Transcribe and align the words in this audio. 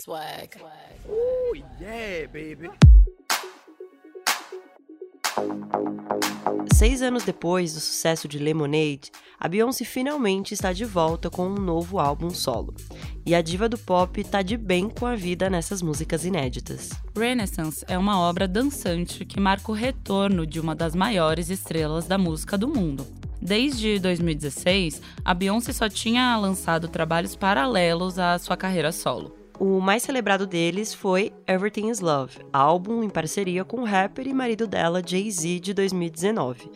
Swag. 0.00 0.56
Oh, 1.06 1.54
yeah, 1.78 2.26
baby. 2.28 2.70
Seis 6.74 7.02
anos 7.02 7.22
depois 7.24 7.74
do 7.74 7.80
sucesso 7.80 8.26
de 8.26 8.38
Lemonade, 8.38 9.10
a 9.38 9.46
Beyoncé 9.46 9.84
finalmente 9.84 10.54
está 10.54 10.72
de 10.72 10.86
volta 10.86 11.28
com 11.28 11.46
um 11.46 11.54
novo 11.54 11.98
álbum 11.98 12.30
solo. 12.30 12.74
E 13.26 13.34
a 13.34 13.42
diva 13.42 13.68
do 13.68 13.76
pop 13.76 14.24
tá 14.24 14.40
de 14.40 14.56
bem 14.56 14.88
com 14.88 15.04
a 15.04 15.14
vida 15.14 15.50
nessas 15.50 15.82
músicas 15.82 16.24
inéditas. 16.24 16.88
Renaissance 17.14 17.84
é 17.86 17.98
uma 17.98 18.18
obra 18.18 18.48
dançante 18.48 19.26
que 19.26 19.38
marca 19.38 19.70
o 19.70 19.74
retorno 19.74 20.46
de 20.46 20.58
uma 20.58 20.74
das 20.74 20.94
maiores 20.94 21.50
estrelas 21.50 22.06
da 22.06 22.16
música 22.16 22.56
do 22.56 22.68
mundo. 22.68 23.06
Desde 23.40 23.98
2016, 23.98 25.02
a 25.22 25.34
Beyoncé 25.34 25.74
só 25.74 25.90
tinha 25.90 26.36
lançado 26.38 26.88
trabalhos 26.88 27.36
paralelos 27.36 28.18
à 28.18 28.38
sua 28.38 28.56
carreira 28.56 28.92
solo. 28.92 29.39
O 29.60 29.78
mais 29.78 30.02
celebrado 30.02 30.46
deles 30.46 30.94
foi 30.94 31.34
Everything 31.46 31.90
Is 31.90 32.00
Love, 32.00 32.38
álbum 32.50 33.02
em 33.02 33.10
parceria 33.10 33.62
com 33.62 33.82
o 33.82 33.84
rapper 33.84 34.26
e 34.26 34.32
marido 34.32 34.66
dela, 34.66 35.02
Jay-Z, 35.06 35.60
de 35.60 35.74
2019. 35.74 36.70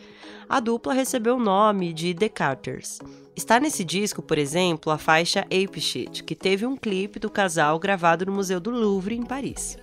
A 0.47 0.59
dupla 0.59 0.93
recebeu 0.93 1.37
o 1.37 1.39
nome 1.39 1.91
de 1.91 2.13
The 2.13 2.29
Carters. 2.29 2.99
Está 3.35 3.59
nesse 3.59 3.83
disco, 3.83 4.21
por 4.21 4.37
exemplo, 4.37 4.91
a 4.91 4.99
faixa 4.99 5.39
Ape 5.45 5.81
Shit, 5.81 6.23
que 6.23 6.35
teve 6.35 6.63
um 6.63 6.77
clipe 6.77 7.17
do 7.17 7.27
casal 7.27 7.79
gravado 7.79 8.23
no 8.23 8.31
Museu 8.31 8.59
do 8.59 8.69
Louvre, 8.69 9.15
em 9.15 9.23
Paris. 9.23 9.79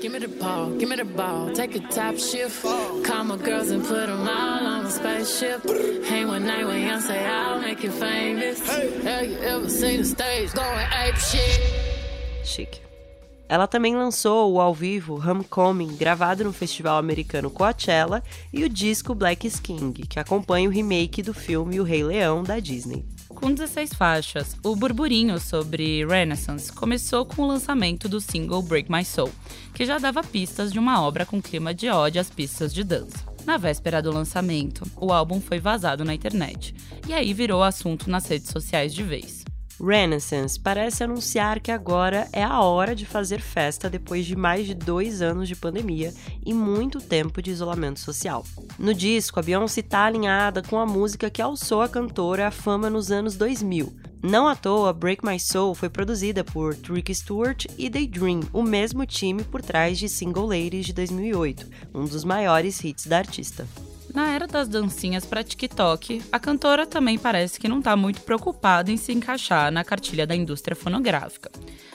Give 0.00 0.12
me 0.12 0.20
the 0.20 0.28
ball, 0.28 0.70
give 0.78 0.88
me 0.88 0.94
the 0.94 1.04
ball, 1.04 1.52
take 1.52 1.74
a 1.74 1.80
top 1.80 2.16
shift. 2.18 2.62
Call 3.04 3.24
my 3.24 3.36
girls 3.36 3.70
and 3.70 3.84
put 3.84 4.06
them 4.06 4.28
all 4.28 4.66
on 4.66 4.86
a 4.86 4.90
spaceship. 4.90 5.64
Hang 6.04 6.28
one 6.28 6.46
night 6.46 6.64
when 6.64 6.86
young 6.86 7.00
say 7.00 7.26
I'll 7.26 7.60
make 7.60 7.82
you 7.82 7.90
famous. 7.90 8.60
Have 9.02 9.26
you 9.26 9.38
ever 9.38 9.68
seen 9.68 9.98
the 9.98 10.04
stage 10.04 10.52
going 10.54 10.86
ape 10.92 11.16
shit? 11.16 11.60
Chique. 12.44 12.80
Ela 13.48 13.66
também 13.66 13.96
lançou 13.96 14.52
o 14.52 14.60
ao 14.60 14.72
vivo 14.72 15.16
Homecoming, 15.16 15.96
gravado 15.96 16.44
no 16.44 16.52
festival 16.52 16.98
americano 16.98 17.50
Coachella, 17.50 18.22
e 18.52 18.62
o 18.62 18.68
disco 18.68 19.16
Black 19.16 19.46
is 19.46 19.58
King, 19.58 20.06
que 20.06 20.20
acompanha 20.20 20.68
o 20.68 20.72
remake 20.72 21.22
do 21.22 21.34
filme 21.34 21.80
O 21.80 21.84
Rei 21.84 22.04
Leão 22.04 22.44
da 22.44 22.60
Disney. 22.60 23.04
Com 23.38 23.54
16 23.54 23.94
faixas, 23.94 24.56
o 24.64 24.74
burburinho 24.74 25.38
sobre 25.38 26.04
Renaissance 26.04 26.72
começou 26.72 27.24
com 27.24 27.42
o 27.42 27.46
lançamento 27.46 28.08
do 28.08 28.20
single 28.20 28.60
Break 28.60 28.90
My 28.90 29.04
Soul, 29.04 29.30
que 29.72 29.86
já 29.86 29.96
dava 29.96 30.24
pistas 30.24 30.72
de 30.72 30.78
uma 30.78 31.00
obra 31.00 31.24
com 31.24 31.40
clima 31.40 31.72
de 31.72 31.88
ódio 31.88 32.20
às 32.20 32.28
pistas 32.28 32.74
de 32.74 32.82
dança. 32.82 33.24
Na 33.46 33.56
véspera 33.56 34.02
do 34.02 34.12
lançamento, 34.12 34.84
o 34.96 35.12
álbum 35.12 35.40
foi 35.40 35.60
vazado 35.60 36.04
na 36.04 36.14
internet, 36.14 36.74
e 37.06 37.14
aí 37.14 37.32
virou 37.32 37.62
assunto 37.62 38.10
nas 38.10 38.26
redes 38.26 38.50
sociais 38.50 38.92
de 38.92 39.04
vez. 39.04 39.44
Renaissance 39.80 40.58
parece 40.58 41.04
anunciar 41.04 41.60
que 41.60 41.70
agora 41.70 42.28
é 42.32 42.42
a 42.42 42.60
hora 42.60 42.94
de 42.94 43.06
fazer 43.06 43.40
festa 43.40 43.88
depois 43.88 44.26
de 44.26 44.34
mais 44.34 44.66
de 44.66 44.74
dois 44.74 45.22
anos 45.22 45.48
de 45.48 45.54
pandemia 45.54 46.12
e 46.44 46.52
muito 46.52 47.00
tempo 47.00 47.40
de 47.40 47.50
isolamento 47.50 48.00
social. 48.00 48.44
No 48.78 48.92
disco, 48.92 49.38
a 49.38 49.42
Beyoncé 49.42 49.80
está 49.80 50.04
alinhada 50.04 50.62
com 50.62 50.78
a 50.78 50.86
música 50.86 51.30
que 51.30 51.40
alçou 51.42 51.82
a 51.82 51.88
cantora 51.88 52.48
à 52.48 52.50
fama 52.50 52.90
nos 52.90 53.10
anos 53.10 53.36
2000. 53.36 53.92
Não 54.20 54.48
à 54.48 54.56
toa, 54.56 54.92
Break 54.92 55.24
My 55.24 55.38
Soul 55.38 55.76
foi 55.76 55.88
produzida 55.88 56.42
por 56.42 56.74
Trick 56.74 57.14
Stewart 57.14 57.66
e 57.78 57.88
Daydream, 57.88 58.40
o 58.52 58.62
mesmo 58.62 59.06
time 59.06 59.44
por 59.44 59.62
trás 59.62 59.96
de 59.96 60.08
Single 60.08 60.46
Ladies 60.46 60.86
de 60.86 60.92
2008, 60.92 61.66
um 61.94 62.04
dos 62.04 62.24
maiores 62.24 62.82
hits 62.82 63.06
da 63.06 63.18
artista. 63.18 63.66
Na 64.14 64.28
era 64.28 64.46
das 64.46 64.68
dancinhas 64.68 65.24
para 65.24 65.44
TikTok, 65.44 66.22
a 66.32 66.38
cantora 66.38 66.86
também 66.86 67.18
parece 67.18 67.60
que 67.60 67.68
não 67.68 67.78
está 67.78 67.94
muito 67.94 68.22
preocupada 68.22 68.90
em 68.90 68.96
se 68.96 69.12
encaixar 69.12 69.70
na 69.70 69.84
cartilha 69.84 70.26
da 70.26 70.34
indústria 70.34 70.74
fonográfica. 70.74 71.50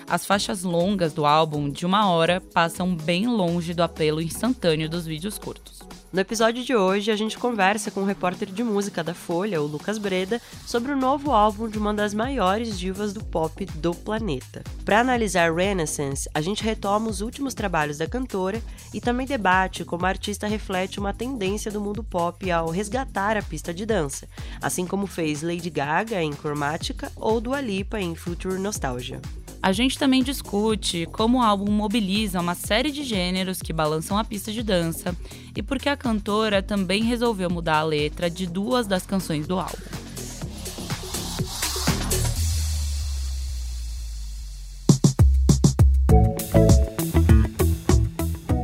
As 0.07 0.25
faixas 0.25 0.63
longas 0.63 1.13
do 1.13 1.25
álbum, 1.25 1.69
de 1.69 1.85
uma 1.85 2.09
hora, 2.09 2.39
passam 2.39 2.95
bem 2.95 3.27
longe 3.27 3.73
do 3.73 3.83
apelo 3.83 4.21
instantâneo 4.21 4.89
dos 4.89 5.05
vídeos 5.05 5.37
curtos. 5.37 5.82
No 6.13 6.19
episódio 6.19 6.63
de 6.63 6.75
hoje, 6.75 7.09
a 7.09 7.15
gente 7.15 7.39
conversa 7.39 7.89
com 7.89 8.01
o 8.01 8.05
repórter 8.05 8.47
de 8.47 8.63
música 8.63 9.03
da 9.03 9.15
Folha, 9.15 9.59
o 9.59 9.65
Lucas 9.65 9.97
Breda, 9.97 10.39
sobre 10.63 10.91
o 10.91 10.95
novo 10.95 11.31
álbum 11.31 11.67
de 11.67 11.79
uma 11.79 11.91
das 11.91 12.13
maiores 12.13 12.77
divas 12.77 13.13
do 13.13 13.23
pop 13.23 13.65
do 13.65 13.95
planeta. 13.95 14.63
Para 14.85 14.99
analisar 14.99 15.51
Renaissance, 15.51 16.29
a 16.31 16.39
gente 16.39 16.63
retoma 16.63 17.09
os 17.09 17.19
últimos 17.19 17.55
trabalhos 17.55 17.97
da 17.97 18.05
cantora 18.05 18.61
e 18.93 19.01
também 19.01 19.25
debate 19.25 19.83
como 19.83 20.05
a 20.05 20.09
artista 20.09 20.45
reflete 20.45 20.99
uma 20.99 21.15
tendência 21.15 21.71
do 21.71 21.81
mundo 21.81 22.03
pop 22.03 22.51
ao 22.51 22.69
resgatar 22.69 23.35
a 23.35 23.41
pista 23.41 23.73
de 23.73 23.83
dança, 23.83 24.27
assim 24.61 24.85
como 24.85 25.07
fez 25.07 25.41
Lady 25.41 25.71
Gaga 25.71 26.21
em 26.21 26.31
Chromatica 26.33 27.11
ou 27.15 27.41
Dua 27.41 27.59
Lipa 27.59 27.99
em 27.99 28.13
Future 28.13 28.59
Nostalgia. 28.59 29.19
A 29.63 29.71
gente 29.71 29.97
também 29.97 30.21
discute 30.21 31.05
como 31.13 31.37
o 31.37 31.41
álbum 31.41 31.71
mobiliza 31.71 32.41
uma 32.41 32.53
série 32.53 32.91
de 32.91 33.01
gêneros 33.01 33.61
que 33.61 33.71
balançam 33.71 34.17
a 34.17 34.23
pista 34.25 34.51
de 34.51 34.61
dança 34.61 35.15
e 35.55 35.63
porque 35.63 35.87
a 35.87 35.95
cantora 35.95 36.61
também 36.61 37.01
resolveu 37.01 37.49
mudar 37.49 37.77
a 37.77 37.83
letra 37.83 38.29
de 38.29 38.45
duas 38.45 38.87
das 38.87 39.05
canções 39.05 39.47
do 39.47 39.57
álbum. 39.57 39.77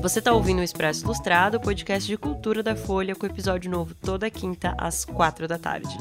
Você 0.02 0.20
está 0.20 0.34
ouvindo 0.34 0.60
o 0.60 0.64
Expresso 0.64 1.06
Ilustrado, 1.06 1.62
podcast 1.62 2.06
de 2.06 2.18
cultura 2.18 2.62
da 2.62 2.76
Folha, 2.76 3.16
com 3.16 3.26
episódio 3.26 3.72
novo 3.72 3.96
toda 3.96 4.30
quinta 4.30 4.76
às 4.78 5.06
quatro 5.06 5.48
da 5.48 5.58
tarde. 5.58 5.96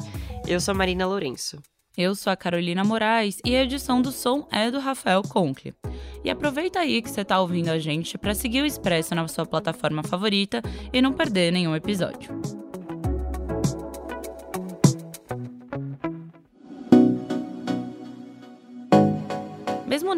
Eu 0.45 0.59
sou 0.59 0.73
a 0.73 0.75
Marina 0.75 1.07
Lourenço. 1.07 1.57
Eu 1.97 2.15
sou 2.15 2.31
a 2.31 2.35
Carolina 2.35 2.83
Moraes 2.83 3.39
e 3.43 3.55
a 3.55 3.63
edição 3.63 4.01
do 4.01 4.11
som 4.11 4.47
é 4.51 4.71
do 4.71 4.79
Rafael 4.79 5.21
Conkle. 5.21 5.73
E 6.23 6.29
aproveita 6.29 6.79
aí 6.79 7.01
que 7.01 7.09
você 7.09 7.21
está 7.21 7.39
ouvindo 7.39 7.69
a 7.69 7.79
gente 7.79 8.17
para 8.17 8.35
seguir 8.35 8.61
o 8.61 8.65
Expresso 8.65 9.15
na 9.15 9.27
sua 9.27 9.45
plataforma 9.45 10.03
favorita 10.03 10.61
e 10.93 11.01
não 11.01 11.13
perder 11.13 11.51
nenhum 11.51 11.75
episódio. 11.75 12.58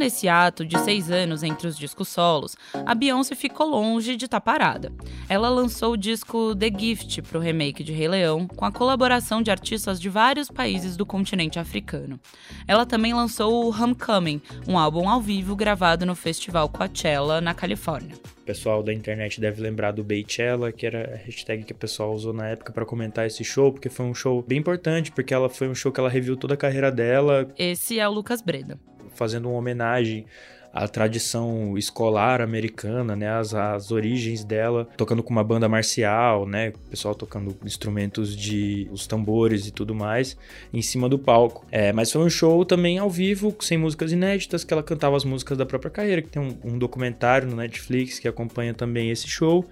Nesse 0.01 0.27
ato 0.27 0.65
de 0.65 0.79
seis 0.79 1.11
anos 1.11 1.43
entre 1.43 1.67
os 1.67 1.77
discos 1.77 2.07
solos, 2.07 2.57
a 2.73 2.95
Beyoncé 2.95 3.35
ficou 3.35 3.67
longe 3.67 4.15
de 4.15 4.25
estar 4.25 4.39
tá 4.39 4.41
parada. 4.41 4.91
Ela 5.29 5.47
lançou 5.47 5.93
o 5.93 5.97
disco 5.97 6.55
The 6.55 6.71
Gift 6.75 7.21
para 7.21 7.37
o 7.37 7.41
remake 7.41 7.83
de 7.83 7.93
Rei 7.93 8.07
Leão, 8.07 8.47
com 8.47 8.65
a 8.65 8.71
colaboração 8.71 9.43
de 9.43 9.51
artistas 9.51 10.01
de 10.01 10.09
vários 10.09 10.49
países 10.49 10.97
do 10.97 11.05
continente 11.05 11.59
africano. 11.59 12.19
Ela 12.67 12.83
também 12.83 13.13
lançou 13.13 13.65
o 13.65 13.69
Homecoming, 13.69 14.41
um 14.67 14.75
álbum 14.75 15.07
ao 15.07 15.21
vivo 15.21 15.55
gravado 15.55 16.03
no 16.03 16.15
festival 16.15 16.67
Coachella, 16.67 17.39
na 17.39 17.53
Califórnia. 17.53 18.15
O 18.41 18.43
pessoal 18.43 18.81
da 18.81 18.91
internet 18.91 19.39
deve 19.39 19.61
lembrar 19.61 19.91
do 19.91 20.03
Beychella, 20.03 20.71
que 20.71 20.87
era 20.87 21.13
a 21.13 21.17
hashtag 21.27 21.63
que 21.63 21.73
o 21.73 21.75
pessoal 21.75 22.11
usou 22.11 22.33
na 22.33 22.47
época 22.47 22.73
para 22.73 22.87
comentar 22.87 23.27
esse 23.27 23.43
show, 23.43 23.71
porque 23.71 23.87
foi 23.87 24.07
um 24.07 24.15
show 24.15 24.41
bem 24.41 24.57
importante, 24.57 25.11
porque 25.11 25.31
ela 25.31 25.47
foi 25.47 25.69
um 25.69 25.75
show 25.75 25.91
que 25.91 25.99
ela 25.99 26.09
reviu 26.09 26.35
toda 26.35 26.55
a 26.55 26.57
carreira 26.57 26.91
dela. 26.91 27.47
Esse 27.55 27.99
é 27.99 28.09
o 28.09 28.11
Lucas 28.11 28.41
Breda 28.41 28.79
fazendo 29.13 29.49
uma 29.49 29.57
homenagem 29.57 30.25
à 30.73 30.87
tradição 30.87 31.77
escolar 31.77 32.41
americana, 32.41 33.15
né, 33.15 33.29
as, 33.29 33.53
as 33.53 33.91
origens 33.91 34.43
dela, 34.43 34.87
tocando 34.95 35.21
com 35.21 35.31
uma 35.31 35.43
banda 35.43 35.67
marcial, 35.67 36.47
né, 36.47 36.69
o 36.69 36.89
pessoal 36.89 37.13
tocando 37.13 37.55
instrumentos 37.65 38.35
de 38.35 38.87
os 38.91 39.05
tambores 39.05 39.67
e 39.67 39.71
tudo 39.71 39.93
mais 39.93 40.37
em 40.73 40.81
cima 40.81 41.09
do 41.09 41.19
palco. 41.19 41.65
É, 41.71 41.91
mas 41.91 42.11
foi 42.11 42.21
um 42.21 42.29
show 42.29 42.63
também 42.63 42.97
ao 42.97 43.09
vivo, 43.09 43.55
sem 43.59 43.77
músicas 43.77 44.11
inéditas, 44.11 44.63
que 44.63 44.73
ela 44.73 44.83
cantava 44.83 45.17
as 45.17 45.25
músicas 45.25 45.57
da 45.57 45.65
própria 45.65 45.91
carreira, 45.91 46.21
que 46.21 46.29
tem 46.29 46.41
um, 46.41 46.57
um 46.63 46.77
documentário 46.77 47.49
no 47.49 47.57
Netflix 47.57 48.19
que 48.19 48.27
acompanha 48.27 48.73
também 48.73 49.11
esse 49.11 49.27
show. 49.27 49.65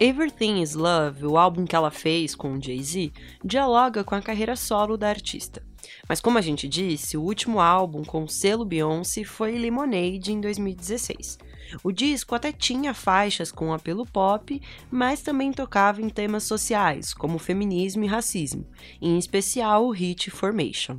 Everything 0.00 0.62
is 0.62 0.74
Love, 0.74 1.26
o 1.26 1.36
álbum 1.36 1.66
que 1.66 1.76
ela 1.76 1.90
fez 1.90 2.34
com 2.34 2.58
Jay-Z, 2.58 3.12
dialoga 3.44 4.02
com 4.02 4.14
a 4.14 4.22
carreira 4.22 4.56
solo 4.56 4.96
da 4.96 5.10
artista. 5.10 5.62
Mas 6.08 6.20
como 6.20 6.38
a 6.38 6.40
gente 6.40 6.68
disse, 6.68 7.16
o 7.16 7.22
último 7.22 7.60
álbum 7.60 8.04
com 8.04 8.24
o 8.24 8.28
selo 8.28 8.64
Beyoncé 8.64 9.24
foi 9.24 9.58
Lemonade 9.58 10.32
em 10.32 10.40
2016. 10.40 11.38
O 11.82 11.92
disco 11.92 12.34
até 12.34 12.52
tinha 12.52 12.92
faixas 12.92 13.52
com 13.52 13.72
apelo 13.72 14.04
pop, 14.04 14.60
mas 14.90 15.22
também 15.22 15.52
tocava 15.52 16.02
em 16.02 16.08
temas 16.08 16.44
sociais, 16.44 17.14
como 17.14 17.38
feminismo 17.38 18.04
e 18.04 18.08
racismo, 18.08 18.66
em 19.00 19.18
especial 19.18 19.86
o 19.86 19.90
hit 19.90 20.30
Formation. 20.30 20.98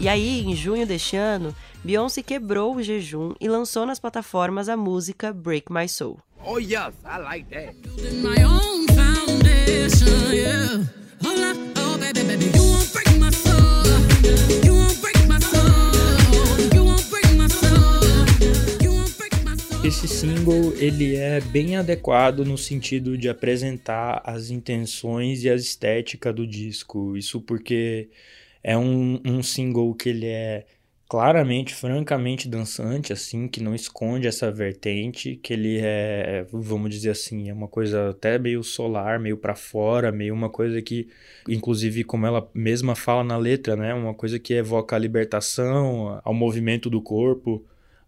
E 0.00 0.08
aí, 0.08 0.42
em 0.42 0.54
junho 0.54 0.86
deste 0.86 1.16
ano, 1.16 1.54
Beyoncé 1.84 2.22
quebrou 2.22 2.74
o 2.74 2.82
jejum 2.82 3.34
e 3.40 3.48
lançou 3.48 3.86
nas 3.86 4.00
plataformas 4.00 4.68
a 4.68 4.76
música 4.76 5.32
Break 5.32 5.72
My 5.72 5.88
Soul. 5.88 6.18
Oh 6.44 6.58
yes, 6.58 6.94
I 7.04 7.18
like 7.22 7.48
that. 7.50 7.76
Esse 19.84 20.06
single 20.06 20.74
ele 20.76 21.16
é 21.16 21.40
bem 21.40 21.76
adequado 21.76 22.44
no 22.44 22.58
sentido 22.58 23.16
de 23.16 23.28
apresentar 23.28 24.20
as 24.24 24.50
intenções 24.50 25.44
e 25.44 25.48
a 25.48 25.54
estética 25.54 26.32
do 26.32 26.46
disco. 26.46 27.16
Isso 27.16 27.40
porque 27.40 28.10
é 28.62 28.76
um, 28.76 29.20
um 29.24 29.42
single 29.42 29.94
que 29.94 30.10
ele 30.10 30.26
é 30.26 30.66
claramente, 31.08 31.74
francamente 31.74 32.46
dançante, 32.48 33.14
assim, 33.14 33.48
que 33.48 33.62
não 33.62 33.74
esconde 33.74 34.28
essa 34.28 34.52
vertente, 34.52 35.36
que 35.36 35.54
ele 35.54 35.78
é, 35.80 36.46
vamos 36.52 36.90
dizer 36.90 37.10
assim, 37.10 37.48
é 37.48 37.52
uma 37.52 37.66
coisa 37.66 38.10
até 38.10 38.38
meio 38.38 38.62
solar, 38.62 39.18
meio 39.18 39.38
para 39.38 39.54
fora, 39.54 40.12
meio 40.12 40.34
uma 40.34 40.50
coisa 40.50 40.82
que, 40.82 41.08
inclusive, 41.48 42.04
como 42.04 42.26
ela 42.26 42.46
mesma 42.52 42.94
fala 42.94 43.24
na 43.24 43.38
letra, 43.38 43.74
né, 43.74 43.94
uma 43.94 44.12
coisa 44.12 44.38
que 44.38 44.52
evoca 44.52 44.96
a 44.96 44.98
libertação, 44.98 46.20
ao 46.22 46.34
movimento 46.34 46.90
do 46.90 47.00
corpo, 47.00 47.64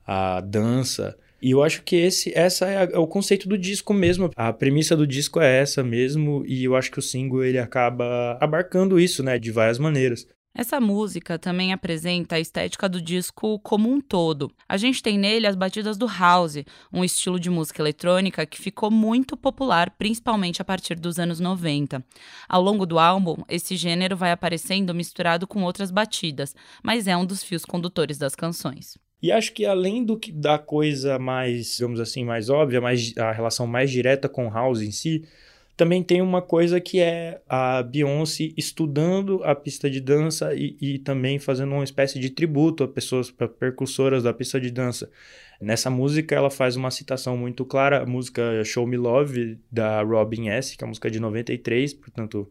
a 0.06 0.43
dança. 0.43 1.17
E 1.41 1.52
eu 1.52 1.62
acho 1.62 1.82
que 1.82 1.97
esse, 1.97 2.37
essa 2.37 2.67
é, 2.67 2.76
a, 2.76 2.82
é, 2.82 2.99
o 2.99 3.06
conceito 3.06 3.49
do 3.49 3.56
disco 3.56 3.94
mesmo. 3.94 4.31
A 4.37 4.52
premissa 4.52 4.94
do 4.94 5.06
disco 5.06 5.41
é 5.41 5.61
essa 5.61 5.82
mesmo, 5.82 6.44
e 6.47 6.64
eu 6.64 6.76
acho 6.76 6.91
que 6.91 6.99
o 6.99 7.02
single 7.02 7.44
ele 7.44 7.58
acaba 7.58 8.37
abarcando 8.38 9.00
isso, 9.00 9.23
né, 9.23 9.38
de 9.38 9.50
várias 9.50 9.79
maneiras. 9.79 10.26
Essa 10.61 10.79
música 10.79 11.39
também 11.39 11.73
apresenta 11.73 12.37
a 12.37 12.39
estética 12.39 12.87
do 12.87 13.01
disco 13.01 13.59
como 13.61 13.91
um 13.91 13.99
todo. 13.99 14.53
A 14.69 14.77
gente 14.77 15.03
tem 15.03 15.17
nele 15.17 15.47
as 15.47 15.57
batidas 15.57 15.97
do 15.97 16.07
house, 16.07 16.62
um 16.93 17.03
estilo 17.03 17.41
de 17.41 17.49
música 17.49 17.81
eletrônica 17.81 18.45
que 18.45 18.61
ficou 18.61 18.91
muito 18.91 19.39
popular, 19.39 19.91
principalmente 19.97 20.61
a 20.61 20.65
partir 20.65 20.97
dos 20.97 21.19
anos 21.19 21.41
90. 21.41 22.05
Ao 22.47 22.61
longo 22.61 22.85
do 22.85 22.99
álbum, 22.99 23.37
esse 23.49 23.75
gênero 23.75 24.19
vai 24.19 24.33
aparecendo 24.33 24.95
misturado 24.95 25.47
com 25.47 25.62
outras 25.62 25.91
batidas, 25.91 26.55
mas 26.83 27.07
é 27.07 27.17
um 27.17 27.25
dos 27.25 27.43
fios 27.43 27.65
condutores 27.65 28.19
das 28.19 28.35
canções. 28.35 28.99
E 29.23 29.33
acho 29.33 29.55
que 29.55 29.65
além 29.65 30.05
do 30.05 30.19
que 30.19 30.31
da 30.31 30.59
coisa 30.59 31.19
mais, 31.19 31.77
digamos 31.77 32.01
assim, 32.01 32.23
mais 32.23 32.51
óbvia, 32.51 32.83
mais, 32.83 33.17
a 33.17 33.33
relação 33.33 33.67
mais 33.67 33.91
direta 33.91 34.29
com 34.29 34.51
house 34.51 34.83
em 34.83 34.91
si, 34.91 35.25
também 35.81 36.03
tem 36.03 36.21
uma 36.21 36.43
coisa 36.43 36.79
que 36.79 37.00
é 37.00 37.41
a 37.49 37.82
Beyoncé 37.82 38.53
estudando 38.55 39.43
a 39.43 39.55
pista 39.55 39.88
de 39.88 39.99
dança 39.99 40.55
e, 40.55 40.77
e 40.79 40.99
também 40.99 41.38
fazendo 41.38 41.73
uma 41.73 41.82
espécie 41.82 42.19
de 42.19 42.29
tributo 42.29 42.85
a 42.85 42.88
pessoas 42.88 43.32
a 43.41 43.49
percussoras 43.49 44.25
da 44.25 44.35
pista 44.35 44.61
de 44.61 44.71
dança. 44.71 45.11
Nessa 45.59 45.88
música 45.88 46.35
ela 46.35 46.50
faz 46.50 46.77
uma 46.77 46.91
citação 46.91 47.35
muito 47.35 47.65
clara, 47.65 48.03
a 48.03 48.06
música 48.06 48.62
Show 48.62 48.87
Me 48.87 48.99
Love 48.99 49.59
da 49.73 50.03
Robin 50.03 50.50
S, 50.50 50.77
que 50.77 50.85
é 50.85 50.87
uma 50.87 50.91
música 50.91 51.11
de 51.11 51.19
93, 51.19 51.94
portanto 51.94 52.47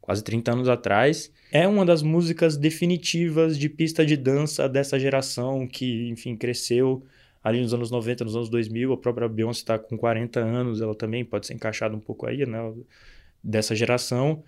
quase 0.00 0.24
30 0.24 0.52
anos 0.52 0.68
atrás. 0.68 1.32
É 1.52 1.68
uma 1.68 1.86
das 1.86 2.02
músicas 2.02 2.56
definitivas 2.56 3.56
de 3.56 3.68
pista 3.68 4.04
de 4.04 4.16
dança 4.16 4.68
dessa 4.68 4.98
geração 4.98 5.68
que, 5.68 6.08
enfim, 6.08 6.34
cresceu 6.34 7.04
ali 7.42 7.60
nos 7.60 7.74
anos 7.74 7.90
90, 7.90 8.24
nos 8.24 8.36
anos 8.36 8.48
2000, 8.48 8.92
a 8.92 8.96
própria 8.96 9.28
Beyoncé 9.28 9.60
está 9.60 9.78
com 9.78 9.96
40 9.96 10.40
anos, 10.40 10.80
ela 10.80 10.94
também 10.94 11.24
pode 11.24 11.46
ser 11.46 11.54
encaixada 11.54 11.96
um 11.96 12.00
pouco 12.00 12.26
aí, 12.26 12.46
né, 12.46 12.72
dessa 13.42 13.74
geração. 13.74 14.42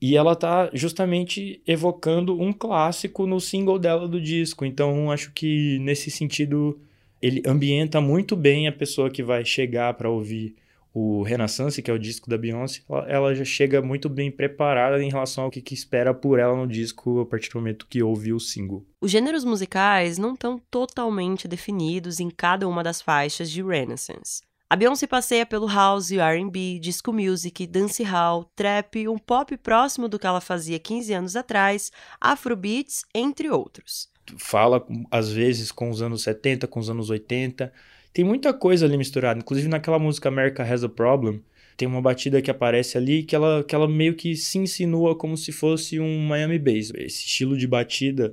E 0.00 0.16
ela 0.16 0.32
está 0.32 0.68
justamente 0.72 1.62
evocando 1.66 2.38
um 2.40 2.52
clássico 2.52 3.26
no 3.26 3.40
single 3.40 3.78
dela 3.78 4.08
do 4.08 4.20
disco. 4.20 4.64
Então, 4.64 5.10
acho 5.10 5.32
que 5.32 5.78
nesse 5.78 6.10
sentido 6.10 6.78
ele 7.22 7.42
ambienta 7.46 8.00
muito 8.00 8.36
bem 8.36 8.68
a 8.68 8.72
pessoa 8.72 9.08
que 9.08 9.22
vai 9.22 9.44
chegar 9.44 9.94
para 9.94 10.10
ouvir 10.10 10.54
o 10.94 11.24
Renaissance, 11.24 11.82
que 11.82 11.90
é 11.90 11.94
o 11.94 11.98
disco 11.98 12.30
da 12.30 12.38
Beyoncé, 12.38 12.82
ela 13.08 13.34
já 13.34 13.44
chega 13.44 13.82
muito 13.82 14.08
bem 14.08 14.30
preparada 14.30 15.02
em 15.02 15.10
relação 15.10 15.44
ao 15.44 15.50
que, 15.50 15.60
que, 15.60 15.74
espera 15.74 16.14
por 16.14 16.38
ela 16.38 16.56
no 16.56 16.68
disco 16.68 17.20
a 17.20 17.26
partir 17.26 17.50
do 17.50 17.58
momento 17.58 17.88
que 17.90 18.00
ouve 18.00 18.32
o 18.32 18.38
single. 18.38 18.86
Os 19.00 19.10
gêneros 19.10 19.44
musicais 19.44 20.18
não 20.18 20.34
estão 20.34 20.56
totalmente 20.70 21.48
definidos 21.48 22.20
em 22.20 22.30
cada 22.30 22.68
uma 22.68 22.84
das 22.84 23.02
faixas 23.02 23.50
de 23.50 23.60
Renaissance. 23.60 24.40
A 24.70 24.76
Beyoncé 24.76 25.08
passeia 25.08 25.44
pelo 25.44 25.66
house, 25.66 26.12
R&B, 26.12 26.78
disco 26.78 27.12
music, 27.12 27.66
dancehall, 27.66 28.44
trap, 28.54 29.08
um 29.08 29.18
pop 29.18 29.56
próximo 29.56 30.08
do 30.08 30.18
que 30.18 30.26
ela 30.26 30.40
fazia 30.40 30.78
15 30.78 31.12
anos 31.12 31.36
atrás, 31.36 31.90
afrobeats, 32.20 33.04
entre 33.12 33.50
outros. 33.50 34.08
Fala 34.38 34.86
às 35.10 35.30
vezes 35.30 35.72
com 35.72 35.90
os 35.90 36.00
anos 36.00 36.22
70, 36.22 36.66
com 36.68 36.78
os 36.78 36.88
anos 36.88 37.10
80, 37.10 37.72
tem 38.14 38.24
muita 38.24 38.54
coisa 38.54 38.86
ali 38.86 38.96
misturada. 38.96 39.40
Inclusive 39.40 39.68
naquela 39.68 39.98
música 39.98 40.28
America 40.28 40.62
Has 40.62 40.84
a 40.84 40.88
Problem, 40.88 41.42
tem 41.76 41.88
uma 41.88 42.00
batida 42.00 42.40
que 42.40 42.50
aparece 42.50 42.96
ali 42.96 43.24
que 43.24 43.34
ela, 43.34 43.64
que 43.64 43.74
ela 43.74 43.88
meio 43.88 44.14
que 44.14 44.36
se 44.36 44.56
insinua 44.56 45.16
como 45.16 45.36
se 45.36 45.50
fosse 45.50 45.98
um 45.98 46.20
Miami 46.20 46.58
Bass. 46.58 46.92
Esse 46.94 47.26
estilo 47.26 47.58
de 47.58 47.66
batida 47.66 48.32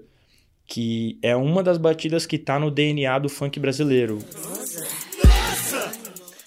que 0.68 1.18
é 1.22 1.36
uma 1.36 1.64
das 1.64 1.80
batidas 1.80 2.28
que 2.28 2.38
tá 2.38 2.60
no 2.60 2.70
DNA 2.70 3.18
do 3.20 3.28
funk 3.28 3.60
brasileiro. 3.60 4.20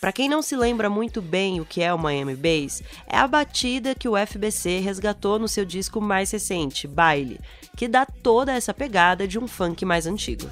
Para 0.01 0.13
quem 0.13 0.29
não 0.29 0.41
se 0.41 0.55
lembra 0.55 0.89
muito 0.89 1.21
bem 1.21 1.61
o 1.61 1.65
que 1.65 1.83
é 1.83 1.93
o 1.93 1.99
Miami 1.99 2.37
Bass, 2.37 2.83
é 3.07 3.17
a 3.17 3.27
batida 3.27 3.95
que 3.95 4.09
o 4.09 4.17
FBC 4.17 4.79
resgatou 4.79 5.39
no 5.39 5.49
seu 5.49 5.65
disco 5.65 6.01
mais 6.01 6.31
recente, 6.31 6.87
Baile, 6.87 7.41
que 7.77 7.89
dá 7.89 8.07
toda 8.07 8.53
essa 8.53 8.73
pegada 8.73 9.27
de 9.27 9.39
um 9.39 9.49
funk 9.49 9.85
mais 9.85 10.07
antigo. 10.07 10.49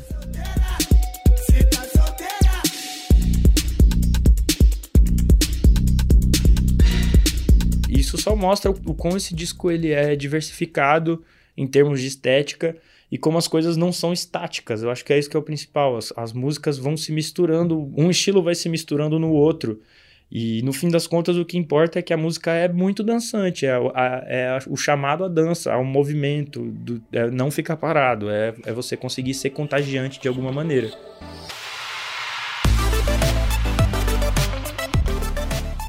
Isso 8.12 8.22
só 8.22 8.36
mostra 8.36 8.70
o, 8.70 8.74
o 8.84 8.94
como 8.94 9.16
esse 9.16 9.34
disco 9.34 9.70
ele 9.70 9.90
é 9.90 10.14
diversificado 10.14 11.24
em 11.56 11.66
termos 11.66 11.98
de 11.98 12.06
estética 12.06 12.76
e 13.10 13.16
como 13.16 13.38
as 13.38 13.48
coisas 13.48 13.74
não 13.74 13.90
são 13.90 14.12
estáticas. 14.12 14.82
Eu 14.82 14.90
acho 14.90 15.02
que 15.02 15.14
é 15.14 15.18
isso 15.18 15.30
que 15.30 15.36
é 15.36 15.40
o 15.40 15.42
principal. 15.42 15.96
As, 15.96 16.12
as 16.14 16.32
músicas 16.34 16.76
vão 16.76 16.94
se 16.94 17.10
misturando, 17.10 17.90
um 17.96 18.10
estilo 18.10 18.42
vai 18.42 18.54
se 18.54 18.68
misturando 18.68 19.18
no 19.18 19.32
outro. 19.32 19.80
E 20.30 20.60
no 20.62 20.74
fim 20.74 20.90
das 20.90 21.06
contas, 21.06 21.38
o 21.38 21.44
que 21.44 21.56
importa 21.56 21.98
é 21.98 22.02
que 22.02 22.12
a 22.12 22.16
música 22.18 22.52
é 22.52 22.68
muito 22.68 23.02
dançante, 23.02 23.66
é, 23.66 23.72
a, 23.72 24.24
é 24.26 24.58
o 24.66 24.76
chamado 24.76 25.24
à 25.24 25.28
dança, 25.28 25.72
ao 25.72 25.84
movimento, 25.84 26.62
do, 26.62 27.02
é 27.12 27.30
não 27.30 27.50
ficar 27.50 27.76
parado, 27.76 28.30
é, 28.30 28.54
é 28.64 28.72
você 28.72 28.96
conseguir 28.96 29.34
ser 29.34 29.50
contagiante 29.50 30.18
de 30.18 30.28
alguma 30.28 30.50
maneira. 30.50 30.90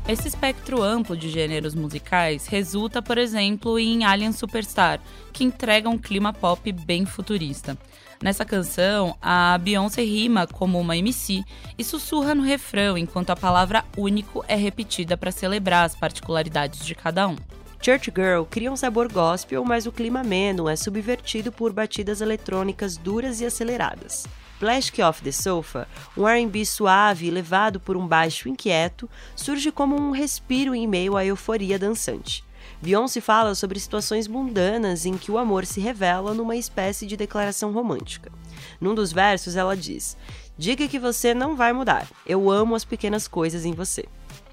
Esse 0.06 0.28
espectro 0.28 0.84
amplo 0.84 1.16
de 1.16 1.30
gêneros 1.30 1.74
musicais 1.74 2.46
resulta, 2.46 3.02
por 3.02 3.18
exemplo, 3.18 3.80
em 3.80 4.04
Alien 4.04 4.34
Superstar, 4.34 5.00
que 5.32 5.46
entrega 5.46 5.90
um 5.90 5.98
clima 5.98 6.34
pop 6.34 6.70
bem 6.74 7.06
futurista. 7.06 7.78
Nessa 8.22 8.44
canção, 8.44 9.16
a 9.22 9.58
Beyoncé 9.58 10.02
rima 10.02 10.46
como 10.46 10.78
uma 10.78 10.98
MC 10.98 11.44
e 11.78 11.84
sussurra 11.86 12.36
no 12.36 12.44
refrão 12.44 12.98
enquanto 12.98 13.30
a 13.30 13.36
palavra 13.36 13.86
único 13.98 14.44
é 14.48 14.56
repetida 14.56 15.16
para 15.16 15.32
celebrar 15.32 15.86
as 15.86 15.96
particularidades 15.96 16.86
de 16.86 16.96
cada 16.96 17.28
um. 17.28 17.38
Church 17.82 18.12
Girl 18.16 18.44
cria 18.44 18.72
um 18.72 18.78
sabor 18.78 19.12
gospel, 19.12 19.63
mas 19.63 19.86
o 19.86 19.92
clima 19.92 20.20
ameno 20.20 20.68
é 20.68 20.75
subvertido 20.75 21.51
por 21.51 21.72
batidas 21.72 22.20
eletrônicas 22.20 22.98
duras 22.98 23.39
e 23.39 23.46
aceleradas. 23.46 24.25
Plastic 24.60 25.00
Off 25.00 25.22
the 25.22 25.31
Sofa, 25.31 25.88
um 26.15 26.27
R&B 26.27 26.65
suave 26.65 27.29
levado 27.29 27.79
por 27.79 27.98
um 27.98 28.07
baixo 28.07 28.48
inquieto, 28.48 29.10
surge 29.36 29.72
como 29.72 29.95
um 29.95 30.12
respiro 30.12 30.74
em 30.74 30.88
meio 30.88 31.17
à 31.17 31.25
euforia 31.25 31.77
dançante. 31.79 32.43
Beyoncé 32.81 33.22
fala 33.22 33.55
sobre 33.55 33.79
situações 33.79 34.27
mundanas 34.27 35.05
em 35.05 35.17
que 35.17 35.31
o 35.31 35.38
amor 35.38 35.65
se 35.65 35.79
revela 35.79 36.33
numa 36.33 36.55
espécie 36.55 37.05
de 37.05 37.15
declaração 37.15 37.72
romântica. 37.72 38.31
Num 38.79 38.93
dos 38.93 39.12
versos, 39.12 39.55
ela 39.55 39.75
diz: 39.75 40.17
Diga 40.57 40.88
que 40.88 41.00
você 41.00 41.33
não 41.33 41.55
vai 41.55 41.74
mudar. 41.74 42.07
Eu 42.25 42.50
amo 42.50 42.75
as 42.75 42.86
pequenas 42.86 43.27
coisas 43.27 43.65
em 43.65 43.74
você. 43.74 44.05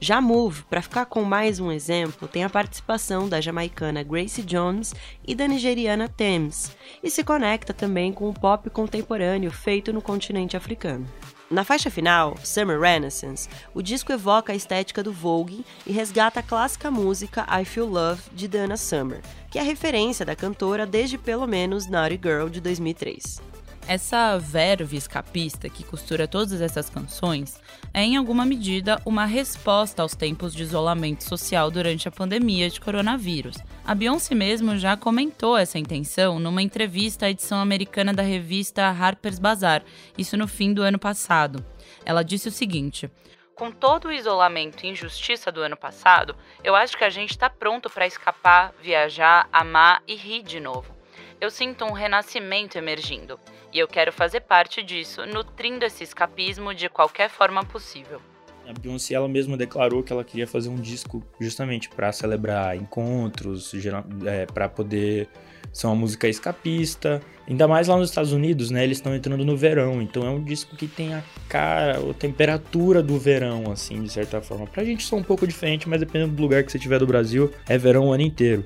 Já 0.03 0.19
Move, 0.19 0.63
para 0.63 0.81
ficar 0.81 1.05
com 1.05 1.23
mais 1.23 1.61
um 1.61 1.71
exemplo, 1.71 2.27
tem 2.27 2.43
a 2.43 2.49
participação 2.49 3.29
da 3.29 3.39
jamaicana 3.39 4.03
Gracie 4.03 4.43
Jones 4.43 4.95
e 5.29 5.35
da 5.35 5.47
nigeriana 5.47 6.09
Thames, 6.09 6.75
e 7.03 7.11
se 7.11 7.23
conecta 7.23 7.75
também 7.75 8.11
com 8.11 8.27
o 8.27 8.33
pop 8.33 8.71
contemporâneo 8.71 9.51
feito 9.51 9.93
no 9.93 10.01
continente 10.01 10.57
africano. 10.57 11.07
Na 11.51 11.65
faixa 11.65 11.91
final, 11.91 12.35
Summer 12.43 12.81
Renaissance, 12.81 13.47
o 13.75 13.83
disco 13.83 14.11
evoca 14.11 14.55
a 14.55 14.57
estética 14.57 15.03
do 15.03 15.13
Vogue 15.13 15.67
e 15.87 15.93
resgata 15.93 16.41
a 16.41 16.43
clássica 16.43 16.91
música 16.91 17.47
I 17.61 17.67
Feel 17.67 17.87
Love 17.87 18.23
de 18.33 18.49
Dana 18.49 18.79
Summer, 18.79 19.21
que 19.51 19.59
é 19.59 19.63
referência 19.63 20.25
da 20.25 20.35
cantora 20.35 20.87
desde 20.87 21.19
pelo 21.19 21.47
menos 21.47 21.87
Naughty 21.87 22.19
Girl 22.23 22.49
de 22.49 22.63
2003. 22.63 23.43
Essa 23.91 24.39
verve 24.39 24.97
escapista 24.97 25.69
que 25.69 25.83
costura 25.83 26.29
todas 26.29 26.61
essas 26.61 26.89
canções 26.89 27.61
é, 27.93 28.05
em 28.05 28.17
alguma 28.17 28.47
medida, 28.47 29.03
uma 29.05 29.25
resposta 29.25 30.01
aos 30.01 30.15
tempos 30.15 30.55
de 30.55 30.63
isolamento 30.63 31.25
social 31.25 31.73
durante 31.73 32.07
a 32.07 32.13
pandemia 32.13 32.71
de 32.71 32.81
coronavírus. 32.81 33.57
A 33.85 33.93
Beyoncé 33.93 34.33
mesmo 34.33 34.79
já 34.79 34.97
comentou 34.97 35.59
essa 35.59 35.77
intenção 35.77 36.39
numa 36.39 36.63
entrevista 36.63 37.27
à 37.27 37.31
edição 37.31 37.59
americana 37.59 38.15
da 38.15 38.23
revista 38.23 38.87
Harper's 38.87 39.41
Bazaar, 39.41 39.83
isso 40.17 40.37
no 40.37 40.47
fim 40.47 40.73
do 40.73 40.83
ano 40.83 40.97
passado. 40.97 41.61
Ela 42.05 42.23
disse 42.23 42.47
o 42.47 42.53
seguinte: 42.53 43.11
com 43.57 43.73
todo 43.73 44.07
o 44.07 44.13
isolamento 44.13 44.87
e 44.87 44.91
injustiça 44.91 45.51
do 45.51 45.63
ano 45.63 45.77
passado, 45.77 46.37
eu 46.63 46.77
acho 46.77 46.97
que 46.97 47.03
a 47.03 47.11
gente 47.11 47.31
está 47.31 47.51
pronto 47.51 47.91
para 47.91 48.07
escapar, 48.07 48.73
viajar, 48.81 49.49
amar 49.53 50.01
e 50.07 50.15
rir 50.15 50.45
de 50.45 50.61
novo. 50.61 51.00
Eu 51.41 51.51
sinto 51.51 51.87
um 51.87 51.93
renascimento 51.93 52.77
emergindo. 52.77 53.41
E 53.73 53.79
eu 53.79 53.89
quero 53.89 54.13
fazer 54.13 54.41
parte 54.41 54.83
disso, 54.83 55.25
nutrindo 55.25 55.87
esse 55.87 56.05
escapismo 56.05 56.75
de 56.75 56.89
qualquer 56.91 57.31
forma 57.31 57.65
possível. 57.65 58.21
A 58.69 58.79
Beyoncé 58.79 59.15
ela 59.15 59.27
mesma 59.27 59.57
declarou 59.57 60.03
que 60.03 60.13
ela 60.13 60.23
queria 60.23 60.47
fazer 60.47 60.69
um 60.69 60.77
disco 60.77 61.25
justamente 61.41 61.89
para 61.89 62.13
celebrar 62.13 62.77
encontros, 62.77 63.73
é, 64.27 64.45
para 64.45 64.69
poder 64.69 65.29
ser 65.73 65.87
uma 65.87 65.97
música 65.97 66.29
escapista. 66.29 67.23
Ainda 67.49 67.67
mais 67.67 67.89
lá 67.89 67.97
nos 67.97 68.11
Estados 68.11 68.33
Unidos, 68.33 68.71
né? 68.71 68.85
Eles 68.85 68.99
estão 68.99 69.15
entrando 69.15 69.43
no 69.43 69.57
verão, 69.57 70.03
então 70.03 70.27
é 70.27 70.31
um 70.31 70.45
disco 70.45 70.77
que 70.77 70.87
tem 70.87 71.15
a 71.15 71.23
cara, 71.49 71.99
a 71.99 72.15
temperatura 72.15 73.03
do 73.03 73.19
verão, 73.19 73.73
assim, 73.73 74.03
de 74.03 74.13
certa 74.13 74.43
forma. 74.43 74.67
Pra 74.67 74.85
gente 74.85 75.05
só 75.05 75.17
um 75.17 75.23
pouco 75.23 75.47
diferente, 75.47 75.89
mas 75.89 76.01
dependendo 76.01 76.35
do 76.35 76.43
lugar 76.43 76.63
que 76.63 76.71
você 76.71 76.79
tiver 76.79 76.99
do 76.99 77.07
Brasil, 77.07 77.51
é 77.67 77.79
verão 77.79 78.09
o 78.09 78.13
ano 78.13 78.25
inteiro. 78.25 78.63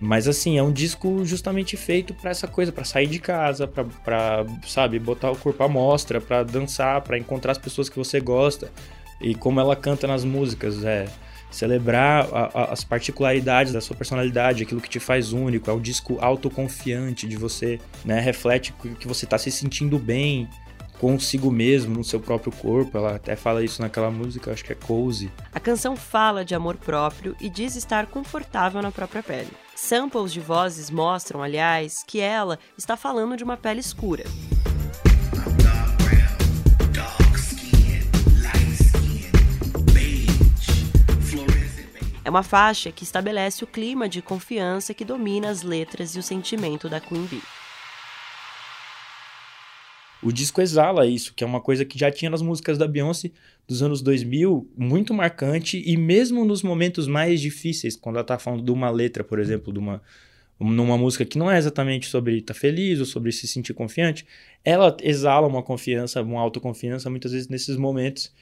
Mas 0.00 0.26
assim, 0.26 0.56
é 0.56 0.62
um 0.62 0.72
disco 0.72 1.24
justamente 1.26 1.76
feito 1.76 2.14
para 2.14 2.30
essa 2.30 2.48
coisa, 2.48 2.72
para 2.72 2.84
sair 2.84 3.06
de 3.06 3.18
casa, 3.18 3.68
pra, 3.68 4.46
sabe, 4.66 4.98
botar 4.98 5.30
o 5.30 5.36
corpo 5.36 5.62
à 5.62 5.68
mostra, 5.68 6.20
para 6.20 6.42
dançar, 6.42 7.02
para 7.02 7.18
encontrar 7.18 7.52
as 7.52 7.58
pessoas 7.58 7.90
que 7.90 7.98
você 7.98 8.18
gosta. 8.18 8.72
E 9.20 9.34
como 9.34 9.60
ela 9.60 9.76
canta 9.76 10.06
nas 10.06 10.24
músicas, 10.24 10.82
é 10.84 11.04
celebrar 11.50 12.26
a, 12.32 12.50
a, 12.54 12.72
as 12.72 12.82
particularidades 12.82 13.72
da 13.72 13.80
sua 13.80 13.94
personalidade, 13.94 14.62
aquilo 14.62 14.80
que 14.80 14.88
te 14.88 15.00
faz 15.00 15.32
único, 15.32 15.70
é 15.70 15.74
um 15.74 15.80
disco 15.80 16.16
autoconfiante 16.20 17.26
de 17.26 17.36
você, 17.36 17.78
né? 18.02 18.20
Reflete 18.20 18.72
que 18.98 19.06
você 19.06 19.26
está 19.26 19.36
se 19.36 19.50
sentindo 19.50 19.98
bem 19.98 20.48
consigo 21.00 21.50
mesmo, 21.50 21.96
no 21.96 22.04
seu 22.04 22.20
próprio 22.20 22.52
corpo. 22.52 22.96
Ela 22.96 23.16
até 23.16 23.34
fala 23.34 23.64
isso 23.64 23.80
naquela 23.80 24.10
música, 24.10 24.52
acho 24.52 24.64
que 24.64 24.72
é 24.72 24.76
Cozy. 24.76 25.32
A 25.52 25.58
canção 25.58 25.96
fala 25.96 26.44
de 26.44 26.54
amor 26.54 26.76
próprio 26.76 27.34
e 27.40 27.48
diz 27.48 27.74
estar 27.74 28.06
confortável 28.06 28.82
na 28.82 28.92
própria 28.92 29.22
pele. 29.22 29.50
Samples 29.74 30.30
de 30.30 30.40
vozes 30.40 30.90
mostram, 30.90 31.42
aliás, 31.42 32.04
que 32.06 32.20
ela 32.20 32.58
está 32.76 32.96
falando 32.96 33.36
de 33.36 33.42
uma 33.42 33.56
pele 33.56 33.80
escura. 33.80 34.24
É 42.22 42.28
uma 42.28 42.42
faixa 42.42 42.92
que 42.92 43.02
estabelece 43.02 43.64
o 43.64 43.66
clima 43.66 44.08
de 44.08 44.20
confiança 44.20 44.92
que 44.92 45.04
domina 45.04 45.48
as 45.48 45.62
letras 45.62 46.14
e 46.14 46.18
o 46.18 46.22
sentimento 46.22 46.88
da 46.88 47.00
Queen 47.00 47.24
Bee. 47.24 47.42
O 50.22 50.30
disco 50.30 50.60
exala 50.60 51.06
isso, 51.06 51.32
que 51.34 51.42
é 51.42 51.46
uma 51.46 51.60
coisa 51.60 51.84
que 51.84 51.98
já 51.98 52.10
tinha 52.10 52.30
nas 52.30 52.42
músicas 52.42 52.76
da 52.76 52.86
Beyoncé 52.86 53.30
dos 53.66 53.82
anos 53.82 54.02
2000, 54.02 54.68
muito 54.76 55.14
marcante, 55.14 55.82
e 55.86 55.96
mesmo 55.96 56.44
nos 56.44 56.62
momentos 56.62 57.06
mais 57.06 57.40
difíceis, 57.40 57.96
quando 57.96 58.16
ela 58.16 58.24
tá 58.24 58.38
falando 58.38 58.62
de 58.62 58.70
uma 58.70 58.90
letra, 58.90 59.24
por 59.24 59.38
exemplo, 59.38 59.72
de 59.72 59.78
uma, 59.78 60.02
numa 60.58 60.98
música 60.98 61.24
que 61.24 61.38
não 61.38 61.50
é 61.50 61.56
exatamente 61.56 62.06
sobre 62.06 62.38
estar 62.38 62.52
tá 62.52 62.60
feliz 62.60 62.98
ou 62.98 63.06
sobre 63.06 63.32
se 63.32 63.46
sentir 63.46 63.72
confiante, 63.72 64.26
ela 64.64 64.94
exala 65.02 65.46
uma 65.46 65.62
confiança, 65.62 66.20
uma 66.20 66.40
autoconfiança, 66.40 67.08
muitas 67.08 67.32
vezes 67.32 67.48
nesses 67.48 67.76
momentos 67.76 68.32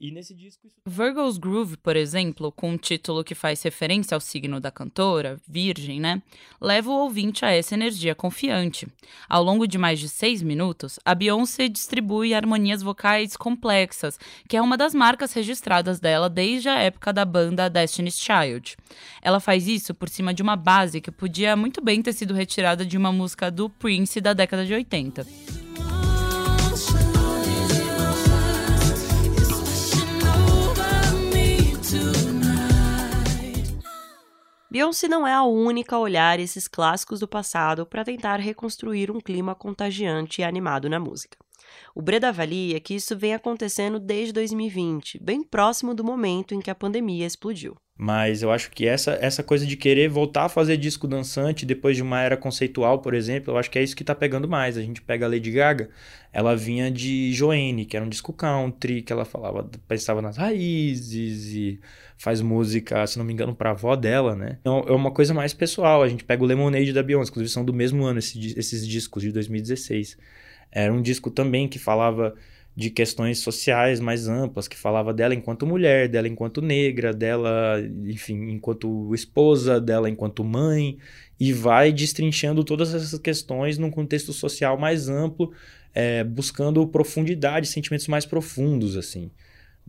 e 0.00 0.10
nesse 0.10 0.34
disco. 0.34 0.66
Isso... 0.66 0.76
Virgo's 0.86 1.38
Groove, 1.38 1.76
por 1.76 1.96
exemplo, 1.96 2.52
com 2.52 2.70
um 2.70 2.76
título 2.76 3.24
que 3.24 3.34
faz 3.34 3.62
referência 3.62 4.14
ao 4.14 4.20
signo 4.20 4.60
da 4.60 4.70
cantora, 4.70 5.40
Virgem, 5.48 6.00
né? 6.00 6.22
Leva 6.60 6.90
o 6.90 7.00
ouvinte 7.04 7.44
a 7.44 7.50
essa 7.50 7.74
energia 7.74 8.14
confiante. 8.14 8.86
Ao 9.28 9.42
longo 9.42 9.66
de 9.66 9.78
mais 9.78 9.98
de 9.98 10.08
seis 10.08 10.42
minutos, 10.42 10.98
a 11.04 11.14
Beyoncé 11.14 11.68
distribui 11.68 12.34
harmonias 12.34 12.82
vocais 12.82 13.36
complexas, 13.36 14.18
que 14.48 14.56
é 14.56 14.62
uma 14.62 14.76
das 14.76 14.94
marcas 14.94 15.32
registradas 15.32 15.98
dela 15.98 16.28
desde 16.28 16.68
a 16.68 16.78
época 16.78 17.12
da 17.12 17.24
banda 17.24 17.70
Destiny's 17.70 18.18
Child. 18.18 18.76
Ela 19.22 19.40
faz 19.40 19.66
isso 19.66 19.94
por 19.94 20.08
cima 20.08 20.34
de 20.34 20.42
uma 20.42 20.56
base 20.56 21.00
que 21.00 21.10
podia 21.10 21.56
muito 21.56 21.82
bem 21.82 22.02
ter 22.02 22.12
sido 22.12 22.34
retirada 22.34 22.84
de 22.84 22.96
uma 22.96 23.12
música 23.12 23.50
do 23.50 23.70
Prince 23.70 24.20
da 24.20 24.32
década 24.32 24.64
de 24.64 24.74
80. 24.74 25.65
Beyoncé 34.76 35.08
não 35.08 35.26
é 35.26 35.32
a 35.32 35.42
única 35.42 35.96
a 35.96 35.98
olhar 35.98 36.38
esses 36.38 36.68
clássicos 36.68 37.20
do 37.20 37.26
passado 37.26 37.86
para 37.86 38.04
tentar 38.04 38.36
reconstruir 38.36 39.10
um 39.10 39.18
clima 39.18 39.54
contagiante 39.54 40.42
e 40.42 40.44
animado 40.44 40.86
na 40.86 41.00
música. 41.00 41.38
O 41.94 42.02
Breda 42.02 42.28
avalia 42.28 42.78
que 42.78 42.94
isso 42.94 43.16
vem 43.16 43.32
acontecendo 43.32 43.98
desde 43.98 44.34
2020, 44.34 45.18
bem 45.18 45.42
próximo 45.42 45.94
do 45.94 46.04
momento 46.04 46.54
em 46.54 46.60
que 46.60 46.70
a 46.70 46.74
pandemia 46.74 47.24
explodiu. 47.24 47.74
Mas 47.98 48.42
eu 48.42 48.52
acho 48.52 48.70
que 48.70 48.86
essa, 48.86 49.12
essa 49.22 49.42
coisa 49.42 49.64
de 49.64 49.74
querer 49.74 50.08
voltar 50.08 50.44
a 50.44 50.48
fazer 50.50 50.76
disco 50.76 51.08
dançante 51.08 51.64
depois 51.64 51.96
de 51.96 52.02
uma 52.02 52.20
era 52.20 52.36
conceitual, 52.36 52.98
por 52.98 53.14
exemplo, 53.14 53.54
eu 53.54 53.58
acho 53.58 53.70
que 53.70 53.78
é 53.78 53.82
isso 53.82 53.96
que 53.96 54.04
tá 54.04 54.14
pegando 54.14 54.46
mais. 54.46 54.76
A 54.76 54.82
gente 54.82 55.00
pega 55.00 55.24
a 55.24 55.28
Lady 55.28 55.50
Gaga, 55.50 55.88
ela 56.30 56.54
vinha 56.54 56.90
de 56.90 57.32
Joanne, 57.32 57.86
que 57.86 57.96
era 57.96 58.04
um 58.04 58.08
disco 58.10 58.34
country, 58.34 59.00
que 59.00 59.10
ela 59.10 59.24
falava, 59.24 59.66
pensava 59.88 60.20
nas 60.20 60.36
raízes 60.36 61.54
e 61.54 61.80
faz 62.18 62.42
música, 62.42 63.06
se 63.06 63.16
não 63.16 63.24
me 63.24 63.32
engano, 63.32 63.54
pra 63.54 63.70
avó 63.70 63.96
dela, 63.96 64.36
né? 64.36 64.58
Então 64.60 64.84
é 64.86 64.92
uma 64.92 65.10
coisa 65.10 65.32
mais 65.32 65.54
pessoal. 65.54 66.02
A 66.02 66.08
gente 66.08 66.22
pega 66.22 66.44
o 66.44 66.46
Lemonade 66.46 66.92
da 66.92 67.02
Beyoncé, 67.02 67.30
inclusive 67.30 67.50
são 67.50 67.64
do 67.64 67.72
mesmo 67.72 68.04
ano 68.04 68.18
esse, 68.18 68.58
esses 68.58 68.86
discos, 68.86 69.22
de 69.22 69.32
2016. 69.32 70.18
Era 70.70 70.92
um 70.92 71.00
disco 71.00 71.30
também 71.30 71.66
que 71.66 71.78
falava 71.78 72.34
de 72.76 72.90
questões 72.90 73.38
sociais 73.38 74.00
mais 74.00 74.28
amplas, 74.28 74.68
que 74.68 74.76
falava 74.76 75.14
dela 75.14 75.34
enquanto 75.34 75.66
mulher, 75.66 76.08
dela 76.10 76.28
enquanto 76.28 76.60
negra, 76.60 77.14
dela, 77.14 77.80
enfim, 78.04 78.50
enquanto 78.50 79.14
esposa, 79.14 79.80
dela 79.80 80.10
enquanto 80.10 80.44
mãe, 80.44 80.98
e 81.40 81.54
vai 81.54 81.90
destrinchando 81.90 82.62
todas 82.62 82.92
essas 82.92 83.18
questões 83.18 83.78
num 83.78 83.90
contexto 83.90 84.30
social 84.30 84.76
mais 84.78 85.08
amplo, 85.08 85.54
é, 85.94 86.22
buscando 86.22 86.86
profundidade, 86.86 87.66
sentimentos 87.66 88.08
mais 88.08 88.26
profundos, 88.26 88.94
assim, 88.94 89.30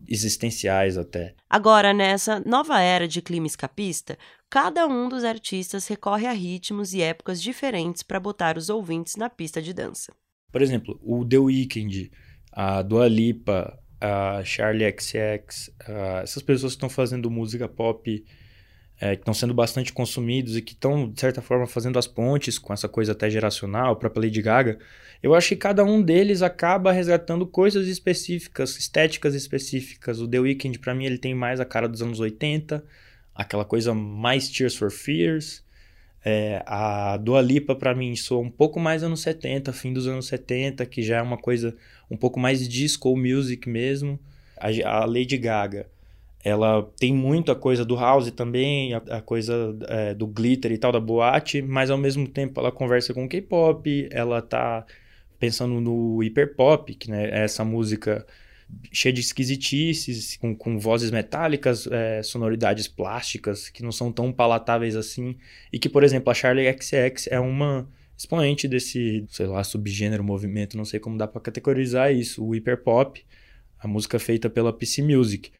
existenciais 0.08 0.96
até. 0.96 1.34
Agora, 1.50 1.92
nessa 1.92 2.40
nova 2.40 2.80
era 2.80 3.06
de 3.06 3.20
clima 3.20 3.46
escapista, 3.46 4.16
cada 4.48 4.86
um 4.86 5.10
dos 5.10 5.24
artistas 5.24 5.86
recorre 5.88 6.26
a 6.26 6.32
ritmos 6.32 6.94
e 6.94 7.02
épocas 7.02 7.42
diferentes 7.42 8.02
para 8.02 8.18
botar 8.18 8.56
os 8.56 8.70
ouvintes 8.70 9.16
na 9.16 9.28
pista 9.28 9.60
de 9.60 9.74
dança. 9.74 10.10
Por 10.50 10.62
exemplo, 10.62 10.98
o 11.02 11.26
The 11.26 11.38
Weeknd, 11.38 12.10
a 12.52 12.82
Dua 12.82 13.08
Lipa, 13.08 13.78
a 14.00 14.42
Charlie 14.44 14.94
XX, 14.98 15.70
a, 15.86 16.20
essas 16.22 16.42
pessoas 16.42 16.72
que 16.72 16.76
estão 16.76 16.88
fazendo 16.88 17.30
música 17.30 17.68
pop, 17.68 18.24
é, 19.00 19.14
que 19.14 19.22
estão 19.22 19.34
sendo 19.34 19.54
bastante 19.54 19.92
consumidos 19.92 20.56
e 20.56 20.62
que 20.62 20.72
estão, 20.72 21.08
de 21.08 21.20
certa 21.20 21.40
forma, 21.40 21.66
fazendo 21.66 21.98
as 21.98 22.06
pontes 22.06 22.58
com 22.58 22.72
essa 22.72 22.88
coisa 22.88 23.12
até 23.12 23.30
geracional, 23.30 23.92
a 23.92 23.96
própria 23.96 24.24
Lady 24.24 24.42
Gaga, 24.42 24.78
eu 25.22 25.34
acho 25.34 25.48
que 25.48 25.56
cada 25.56 25.84
um 25.84 26.02
deles 26.02 26.42
acaba 26.42 26.92
resgatando 26.92 27.46
coisas 27.46 27.86
específicas, 27.88 28.76
estéticas 28.76 29.34
específicas. 29.34 30.20
O 30.20 30.28
The 30.28 30.40
Weeknd, 30.40 30.78
para 30.78 30.94
mim, 30.94 31.06
ele 31.06 31.18
tem 31.18 31.34
mais 31.34 31.60
a 31.60 31.64
cara 31.64 31.88
dos 31.88 32.02
anos 32.02 32.20
80, 32.20 32.84
aquela 33.34 33.64
coisa 33.64 33.94
mais 33.94 34.48
Tears 34.48 34.76
for 34.76 34.90
Fears, 34.90 35.64
é, 36.24 36.62
a 36.66 37.16
Dua 37.16 37.40
Lipa, 37.40 37.74
para 37.74 37.94
mim, 37.94 38.14
soa 38.16 38.40
um 38.40 38.50
pouco 38.50 38.80
mais 38.80 39.02
anos 39.02 39.20
70, 39.20 39.72
fim 39.72 39.92
dos 39.92 40.06
anos 40.06 40.26
70, 40.26 40.84
que 40.86 41.02
já 41.02 41.18
é 41.18 41.22
uma 41.22 41.38
coisa 41.38 41.76
um 42.10 42.16
pouco 42.16 42.38
mais 42.38 42.66
disco 42.68 43.16
music 43.16 43.68
mesmo. 43.68 44.18
A, 44.56 44.68
a 44.88 45.04
Lady 45.04 45.36
Gaga, 45.38 45.86
ela 46.44 46.88
tem 46.98 47.12
muita 47.12 47.54
coisa 47.54 47.84
do 47.84 47.94
house 47.96 48.30
também, 48.30 48.94
a, 48.94 48.98
a 49.10 49.22
coisa 49.22 49.76
é, 49.88 50.14
do 50.14 50.26
glitter 50.26 50.72
e 50.72 50.78
tal, 50.78 50.92
da 50.92 51.00
boate, 51.00 51.62
mas 51.62 51.90
ao 51.90 51.98
mesmo 51.98 52.26
tempo 52.26 52.60
ela 52.60 52.72
conversa 52.72 53.12
com 53.12 53.28
K-pop, 53.28 54.08
ela 54.10 54.40
tá 54.40 54.84
pensando 55.38 55.80
no 55.80 56.22
hiperpop, 56.22 56.94
que 56.94 57.10
né, 57.10 57.30
é 57.30 57.44
essa 57.44 57.64
música 57.64 58.26
cheia 58.92 59.12
de 59.12 59.20
esquisitices, 59.20 60.36
com, 60.36 60.54
com 60.54 60.78
vozes 60.78 61.10
metálicas, 61.10 61.86
é, 61.86 62.22
sonoridades 62.22 62.86
plásticas 62.86 63.68
que 63.68 63.82
não 63.82 63.92
são 63.92 64.12
tão 64.12 64.32
palatáveis 64.32 64.96
assim. 64.96 65.36
E 65.72 65.78
que, 65.78 65.88
por 65.88 66.04
exemplo, 66.04 66.30
a 66.30 66.34
Charlie 66.34 66.70
XX 66.70 67.28
é 67.30 67.40
uma 67.40 67.88
expoente 68.18 68.66
desse, 68.66 69.24
sei 69.30 69.46
lá, 69.46 69.62
subgênero, 69.62 70.24
movimento, 70.24 70.76
não 70.76 70.84
sei 70.84 70.98
como 70.98 71.16
dá 71.16 71.28
para 71.28 71.40
categorizar 71.40 72.12
isso, 72.12 72.44
o 72.44 72.50
hyperpop, 72.52 73.24
a 73.78 73.86
música 73.86 74.18
feita 74.18 74.50
pela 74.50 74.72
PC 74.72 75.02
Music. 75.02 75.52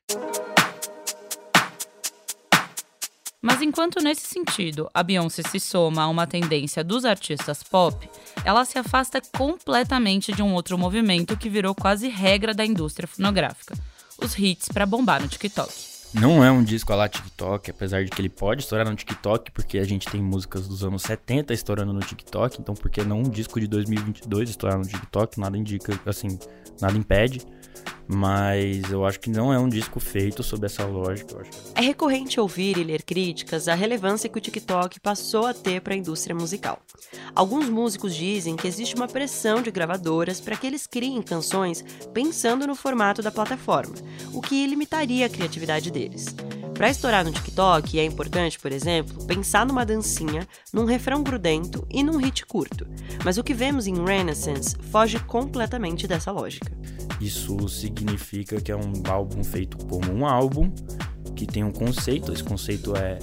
Mas 3.40 3.62
enquanto 3.62 4.02
nesse 4.02 4.26
sentido 4.26 4.90
a 4.92 5.04
Beyoncé 5.04 5.42
se 5.42 5.60
soma 5.60 6.02
a 6.02 6.08
uma 6.08 6.26
tendência 6.26 6.82
dos 6.82 7.04
artistas 7.04 7.62
pop, 7.62 8.10
ela 8.44 8.64
se 8.64 8.76
afasta 8.76 9.22
completamente 9.36 10.32
de 10.32 10.42
um 10.42 10.52
outro 10.52 10.76
movimento 10.76 11.36
que 11.36 11.48
virou 11.48 11.76
quase 11.76 12.08
regra 12.08 12.52
da 12.52 12.66
indústria 12.66 13.06
fonográfica: 13.06 13.76
os 14.20 14.36
hits 14.36 14.66
para 14.68 14.84
bombar 14.84 15.22
no 15.22 15.28
TikTok. 15.28 15.97
Não 16.14 16.42
é 16.42 16.50
um 16.50 16.62
disco 16.62 16.92
a 16.92 16.96
lá 16.96 17.08
TikTok, 17.08 17.70
apesar 17.70 18.02
de 18.02 18.10
que 18.10 18.20
ele 18.20 18.30
pode 18.30 18.62
estourar 18.62 18.88
no 18.88 18.96
TikTok, 18.96 19.50
porque 19.50 19.78
a 19.78 19.84
gente 19.84 20.08
tem 20.08 20.22
músicas 20.22 20.66
dos 20.66 20.82
anos 20.82 21.02
70 21.02 21.52
estourando 21.52 21.92
no 21.92 22.00
TikTok, 22.00 22.60
então 22.60 22.74
por 22.74 22.90
que 22.90 23.04
não 23.04 23.18
um 23.20 23.28
disco 23.28 23.60
de 23.60 23.66
2022 23.66 24.48
estourar 24.50 24.78
no 24.78 24.86
TikTok? 24.86 25.38
Nada 25.38 25.56
indica, 25.56 26.00
assim, 26.06 26.38
nada 26.80 26.96
impede. 26.96 27.46
Mas 28.08 28.90
eu 28.90 29.04
acho 29.04 29.20
que 29.20 29.28
não 29.28 29.52
é 29.52 29.58
um 29.58 29.68
disco 29.68 30.00
feito 30.00 30.42
sob 30.42 30.64
essa 30.64 30.84
lógica. 30.86 31.42
É 31.74 31.82
recorrente 31.82 32.40
ouvir 32.40 32.78
e 32.78 32.84
ler 32.84 33.02
críticas 33.02 33.68
à 33.68 33.74
relevância 33.74 34.28
que 34.28 34.38
o 34.38 34.40
TikTok 34.40 34.98
passou 35.00 35.46
a 35.46 35.52
ter 35.54 35.80
para 35.82 35.94
a 35.94 35.96
indústria 35.96 36.34
musical. 36.34 36.80
Alguns 37.34 37.68
músicos 37.68 38.14
dizem 38.14 38.56
que 38.56 38.66
existe 38.66 38.94
uma 38.94 39.06
pressão 39.06 39.60
de 39.60 39.70
gravadoras 39.70 40.40
para 40.40 40.56
que 40.56 40.66
eles 40.66 40.86
criem 40.86 41.22
canções 41.22 41.84
pensando 42.14 42.66
no 42.66 42.74
formato 42.74 43.22
da 43.22 43.30
plataforma, 43.30 43.94
o 44.32 44.40
que 44.40 44.66
limitaria 44.66 45.26
a 45.26 45.28
criatividade 45.28 45.90
deles. 45.90 46.34
Para 46.78 46.90
estourar 46.90 47.25
no 47.25 47.32
TikTok, 47.32 47.99
é 47.99 48.04
importante, 48.04 48.56
por 48.56 48.70
exemplo, 48.70 49.25
pensar 49.25 49.66
numa 49.66 49.85
dancinha, 49.85 50.47
num 50.73 50.85
refrão 50.85 51.25
grudento 51.25 51.85
e 51.90 52.04
num 52.04 52.18
hit 52.18 52.47
curto. 52.47 52.87
Mas 53.25 53.37
o 53.37 53.42
que 53.42 53.52
vemos 53.52 53.88
em 53.88 54.04
Renaissance 54.04 54.76
foge 54.92 55.18
completamente 55.18 56.06
dessa 56.06 56.30
lógica. 56.30 56.70
Isso 57.20 57.68
significa 57.68 58.61
que 58.61 58.70
é 58.70 58.76
um 58.76 58.92
álbum 59.11 59.42
feito 59.42 59.76
como 59.87 60.12
um 60.12 60.25
álbum, 60.25 60.73
que 61.35 61.47
tem 61.47 61.64
um 61.64 61.73
conceito. 61.73 62.32
Esse 62.32 62.44
conceito 62.44 62.94
é 62.94 63.18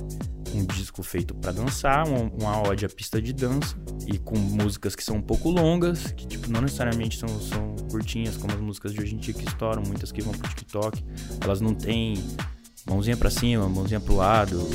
um 0.54 0.66
disco 0.66 1.02
feito 1.02 1.34
para 1.34 1.54
dançar, 1.54 2.06
uma, 2.10 2.62
ode 2.68 2.86
à 2.86 2.90
pista 2.90 3.22
de 3.22 3.32
dança 3.32 3.74
e 4.06 4.18
com 4.18 4.38
músicas 4.38 4.98
que 4.98 5.04
são 5.04 5.16
um 5.16 5.22
pouco 5.22 5.50
longas, 5.50 6.12
que 6.12 6.28
tipo 6.28 6.52
não 6.52 6.60
necessariamente 6.60 7.18
são, 7.18 7.30
são 7.40 7.74
curtinhas 7.90 8.36
como 8.36 8.54
as 8.54 8.60
músicas 8.60 8.94
de 8.94 9.02
hoje 9.02 9.16
em 9.16 9.18
dia 9.18 9.34
que 9.34 9.48
estouram, 9.48 9.82
muitas 9.82 10.12
que 10.12 10.22
vão 10.22 10.34
pro 10.34 10.50
TikTok. 10.50 11.02
Elas 11.42 11.62
não 11.62 11.74
têm 11.74 12.16
mãozinha 12.86 13.18
para 13.18 13.30
cima, 13.30 13.68
mãozinha 13.68 14.00
pro 14.00 14.16
lado. 14.16 14.68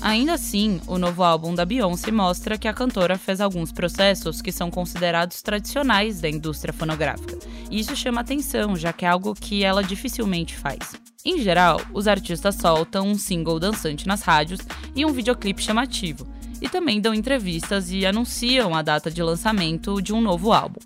Ainda 0.00 0.34
assim, 0.34 0.80
o 0.88 0.98
novo 0.98 1.22
álbum 1.22 1.54
da 1.54 1.64
Beyoncé 1.64 2.10
mostra 2.10 2.58
que 2.58 2.66
a 2.66 2.74
cantora 2.74 3.16
fez 3.16 3.40
alguns 3.40 3.70
processos 3.70 4.42
que 4.42 4.50
são 4.50 4.68
considerados 4.68 5.40
tradicionais 5.42 6.20
da 6.20 6.28
indústria 6.28 6.72
fonográfica. 6.72 7.38
E 7.70 7.78
isso 7.78 7.94
chama 7.94 8.20
atenção, 8.20 8.74
já 8.74 8.92
que 8.92 9.04
é 9.04 9.08
algo 9.08 9.32
que 9.32 9.62
ela 9.62 9.82
dificilmente 9.82 10.56
faz. 10.56 11.00
Em 11.24 11.38
geral, 11.40 11.80
os 11.94 12.08
artistas 12.08 12.56
soltam 12.56 13.06
um 13.06 13.14
single 13.16 13.60
dançante 13.60 14.08
nas 14.08 14.22
rádios 14.22 14.60
e 14.96 15.06
um 15.06 15.12
videoclipe 15.12 15.62
chamativo, 15.62 16.26
e 16.60 16.68
também 16.68 17.00
dão 17.00 17.14
entrevistas 17.14 17.92
e 17.92 18.04
anunciam 18.04 18.74
a 18.74 18.82
data 18.82 19.08
de 19.08 19.22
lançamento 19.22 20.02
de 20.02 20.12
um 20.12 20.20
novo 20.20 20.52
álbum. 20.52 20.80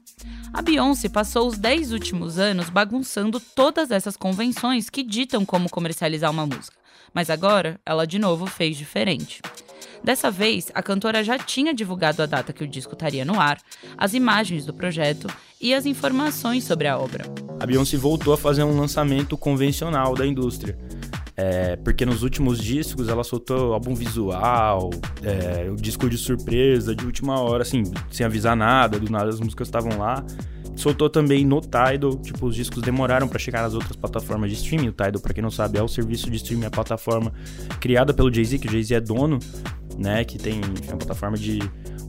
A 0.56 0.62
Beyoncé 0.62 1.10
passou 1.10 1.46
os 1.46 1.58
10 1.58 1.92
últimos 1.92 2.38
anos 2.38 2.70
bagunçando 2.70 3.38
todas 3.38 3.90
essas 3.90 4.16
convenções 4.16 4.88
que 4.88 5.02
ditam 5.02 5.44
como 5.44 5.68
comercializar 5.68 6.30
uma 6.30 6.46
música 6.46 6.86
mas 7.16 7.30
agora 7.30 7.80
ela 7.86 8.06
de 8.06 8.18
novo 8.18 8.44
fez 8.44 8.76
diferente. 8.76 9.40
Dessa 10.04 10.30
vez, 10.30 10.70
a 10.74 10.82
cantora 10.82 11.24
já 11.24 11.38
tinha 11.38 11.72
divulgado 11.72 12.22
a 12.22 12.26
data 12.26 12.52
que 12.52 12.62
o 12.62 12.68
disco 12.68 12.92
estaria 12.92 13.24
no 13.24 13.40
ar, 13.40 13.58
as 13.96 14.12
imagens 14.12 14.66
do 14.66 14.74
projeto 14.74 15.26
e 15.58 15.72
as 15.72 15.86
informações 15.86 16.64
sobre 16.64 16.86
a 16.86 16.98
obra. 16.98 17.24
A 17.58 17.64
Beyoncé 17.64 17.96
voltou 17.96 18.34
a 18.34 18.36
fazer 18.36 18.64
um 18.64 18.78
lançamento 18.78 19.34
convencional 19.38 20.14
da 20.14 20.26
indústria. 20.26 20.78
É, 21.36 21.76
porque 21.76 22.06
nos 22.06 22.22
últimos 22.22 22.58
discos 22.58 23.08
ela 23.08 23.22
soltou 23.22 23.74
álbum 23.74 23.94
visual, 23.94 24.88
é, 25.22 25.70
o 25.70 25.76
disco 25.76 26.08
de 26.08 26.16
surpresa, 26.16 26.96
de 26.96 27.04
última 27.04 27.38
hora, 27.40 27.62
assim, 27.62 27.82
sem 28.10 28.24
avisar 28.24 28.56
nada, 28.56 28.98
do 28.98 29.10
nada 29.10 29.28
as 29.28 29.38
músicas 29.38 29.68
estavam 29.68 29.98
lá 29.98 30.24
soltou 30.76 31.08
também 31.08 31.44
no 31.44 31.60
Tidal, 31.60 32.16
tipo, 32.18 32.46
os 32.46 32.54
discos 32.54 32.82
demoraram 32.82 33.26
para 33.26 33.38
chegar 33.38 33.62
nas 33.62 33.74
outras 33.74 33.96
plataformas 33.96 34.50
de 34.50 34.56
streaming. 34.56 34.88
O 34.88 34.92
Tidal, 34.92 35.20
para 35.20 35.34
quem 35.34 35.42
não 35.42 35.50
sabe, 35.50 35.78
é 35.78 35.82
o 35.82 35.88
serviço 35.88 36.30
de 36.30 36.36
streaming, 36.36 36.66
a 36.66 36.70
plataforma 36.70 37.32
criada 37.80 38.12
pelo 38.12 38.32
Jay-Z, 38.32 38.58
que 38.58 38.68
o 38.68 38.70
Jay-Z 38.70 38.94
é 38.94 39.00
dono, 39.00 39.38
né, 39.98 40.24
que 40.24 40.38
tem 40.38 40.60
enfim, 40.60 40.90
uma 40.90 40.98
plataforma 40.98 41.36
de 41.36 41.58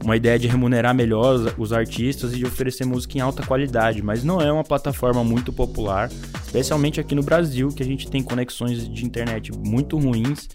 uma 0.02 0.16
ideia 0.16 0.38
de 0.38 0.46
remunerar 0.46 0.94
melhor 0.94 1.54
os, 1.58 1.72
artistas 1.72 2.32
e 2.32 2.36
de 2.36 2.46
oferecer 2.46 2.84
música 2.84 3.18
em 3.18 3.20
alta 3.20 3.44
qualidade, 3.44 4.02
mas 4.02 4.24
não 4.24 4.40
é 4.40 4.50
uma 4.52 4.64
plataforma 4.64 5.22
muito 5.24 5.52
popular, 5.52 6.10
especialmente 6.44 7.00
aqui 7.00 7.14
no 7.14 7.22
Brasil, 7.22 7.68
que 7.68 7.82
a 7.82 7.86
gente 7.86 8.08
tem 8.08 8.22
conexões 8.22 8.88
de 8.88 9.04
internet 9.04 9.52
muito 9.52 9.98
ruins, 9.98 10.48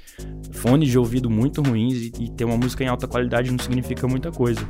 fones 0.51 0.89
de 0.89 0.97
ouvido 0.97 1.29
muito 1.29 1.61
ruins 1.61 1.95
e, 1.95 2.11
e 2.19 2.29
ter 2.29 2.45
uma 2.45 2.57
música 2.57 2.83
em 2.83 2.87
alta 2.87 3.07
qualidade 3.07 3.51
não 3.51 3.59
significa 3.59 4.07
muita 4.07 4.31
coisa. 4.31 4.61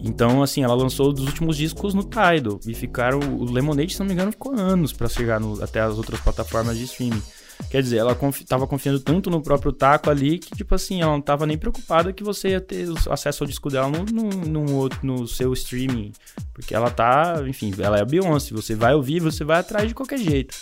Então, 0.00 0.42
assim, 0.42 0.62
ela 0.62 0.74
lançou 0.74 1.12
os 1.12 1.20
últimos 1.20 1.56
discos 1.56 1.92
no 1.92 2.04
Tidal 2.04 2.60
e 2.66 2.74
ficaram. 2.74 3.18
O 3.18 3.44
Lemonade, 3.50 3.92
se 3.92 3.98
não 3.98 4.06
me 4.06 4.12
engano, 4.12 4.30
ficou 4.30 4.54
anos 4.54 4.92
para 4.92 5.08
chegar 5.08 5.40
no, 5.40 5.62
até 5.62 5.80
as 5.80 5.98
outras 5.98 6.20
plataformas 6.20 6.78
de 6.78 6.84
streaming. 6.84 7.22
Quer 7.70 7.82
dizer, 7.82 7.98
ela 7.98 8.14
confi 8.14 8.44
tava 8.44 8.66
confiando 8.66 9.00
tanto 9.00 9.28
no 9.28 9.42
próprio 9.42 9.72
taco 9.72 10.10
ali 10.10 10.38
que, 10.38 10.56
tipo 10.56 10.74
assim, 10.74 11.02
ela 11.02 11.12
não 11.12 11.20
tava 11.20 11.46
nem 11.46 11.58
preocupada 11.58 12.12
que 12.12 12.22
você 12.22 12.50
ia 12.50 12.60
ter 12.60 12.86
acesso 13.10 13.44
ao 13.44 13.48
disco 13.48 13.68
dela 13.68 13.88
no, 13.88 14.04
no, 14.04 14.30
no, 14.30 14.88
no 15.02 15.26
seu 15.28 15.52
streaming. 15.52 16.12
Porque 16.54 16.74
ela 16.74 16.90
tá, 16.90 17.42
enfim, 17.46 17.72
ela 17.78 17.98
é 17.98 18.02
a 18.02 18.04
Beyoncé. 18.04 18.54
Você 18.54 18.74
vai 18.74 18.94
ouvir, 18.94 19.20
você 19.20 19.44
vai 19.44 19.58
atrás 19.58 19.88
de 19.88 19.94
qualquer 19.94 20.18
jeito. 20.18 20.56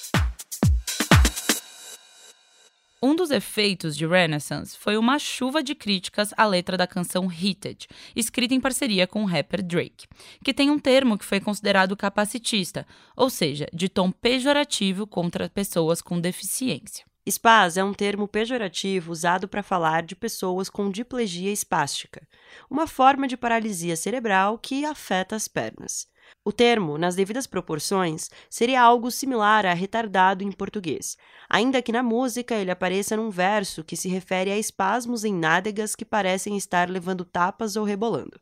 Um 3.07 3.15
dos 3.15 3.31
efeitos 3.31 3.97
de 3.97 4.05
Renaissance 4.05 4.77
foi 4.77 4.97
uma 4.97 5.17
chuva 5.17 5.63
de 5.63 5.77
críticas 5.77 6.35
à 6.37 6.45
letra 6.45 6.77
da 6.77 6.89
canção 6.89 7.31
Heated, 7.31 7.87
escrita 8.17 8.53
em 8.53 8.61
parceria 8.61 9.07
com 9.07 9.23
o 9.23 9.27
rapper 9.27 9.63
Drake, 9.63 10.09
que 10.43 10.53
tem 10.53 10.73
um 10.73 10.79
termo 10.81 11.17
que 11.17 11.25
foi 11.25 11.39
considerado 11.39 11.97
capacitista, 11.97 12.85
ou 13.17 13.31
seja, 13.31 13.69
de 13.73 13.89
tom 13.89 14.11
pejorativo 14.11 15.07
contra 15.07 15.49
pessoas 15.49 16.03
com 16.03 16.21
deficiência. 16.21 17.07
Spaz 17.31 17.77
é 17.77 17.85
um 17.85 17.95
termo 17.95 18.27
pejorativo 18.27 19.13
usado 19.13 19.47
para 19.47 19.63
falar 19.63 20.03
de 20.03 20.17
pessoas 20.17 20.69
com 20.69 20.91
diplegia 20.91 21.53
espástica, 21.53 22.27
uma 22.69 22.89
forma 22.89 23.29
de 23.29 23.37
paralisia 23.37 23.95
cerebral 23.95 24.59
que 24.59 24.85
afeta 24.85 25.37
as 25.37 25.47
pernas. 25.47 26.09
O 26.45 26.53
termo, 26.53 26.97
nas 26.97 27.17
devidas 27.17 27.47
proporções, 27.47 28.31
seria 28.49 28.81
algo 28.81 29.11
similar 29.11 29.67
a 29.67 29.75
retardado 29.75 30.45
em 30.45 30.53
português, 30.53 31.17
ainda 31.51 31.83
que 31.83 31.91
na 31.91 32.03
música 32.03 32.55
ele 32.55 32.71
apareça 32.71 33.17
num 33.17 33.31
verso 33.31 33.83
que 33.83 33.97
se 33.97 34.09
refere 34.09 34.51
a 34.51 34.59
espasmos 34.59 35.25
em 35.25 35.35
nádegas 35.35 35.97
que 35.97 36.05
parecem 36.05 36.57
estar 36.57 36.89
levando 36.89 37.25
tapas 37.25 37.75
ou 37.75 37.85
rebolando. 37.85 38.41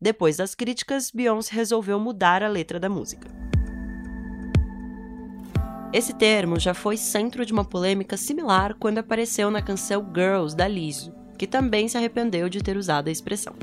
Depois 0.00 0.36
das 0.36 0.54
críticas, 0.54 1.10
Beyoncé 1.10 1.54
resolveu 1.54 1.98
mudar 1.98 2.42
a 2.42 2.48
letra 2.48 2.78
da 2.78 2.88
música. 2.88 3.28
Esse 5.92 6.12
termo 6.12 6.60
já 6.60 6.74
foi 6.74 6.98
centro 6.98 7.46
de 7.46 7.52
uma 7.54 7.64
polêmica 7.64 8.16
similar 8.18 8.74
quando 8.74 8.98
apareceu 8.98 9.50
na 9.50 9.62
canção 9.62 10.06
Girls 10.14 10.54
da 10.54 10.68
Lizzo, 10.68 11.14
que 11.38 11.46
também 11.46 11.88
se 11.88 11.96
arrependeu 11.96 12.50
de 12.50 12.62
ter 12.62 12.76
usado 12.76 13.08
a 13.08 13.10
expressão. 13.10 13.54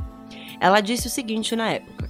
Ela 0.59 0.81
disse 0.81 1.05
o 1.07 1.11
seguinte 1.11 1.55
na 1.55 1.69
época: 1.69 2.02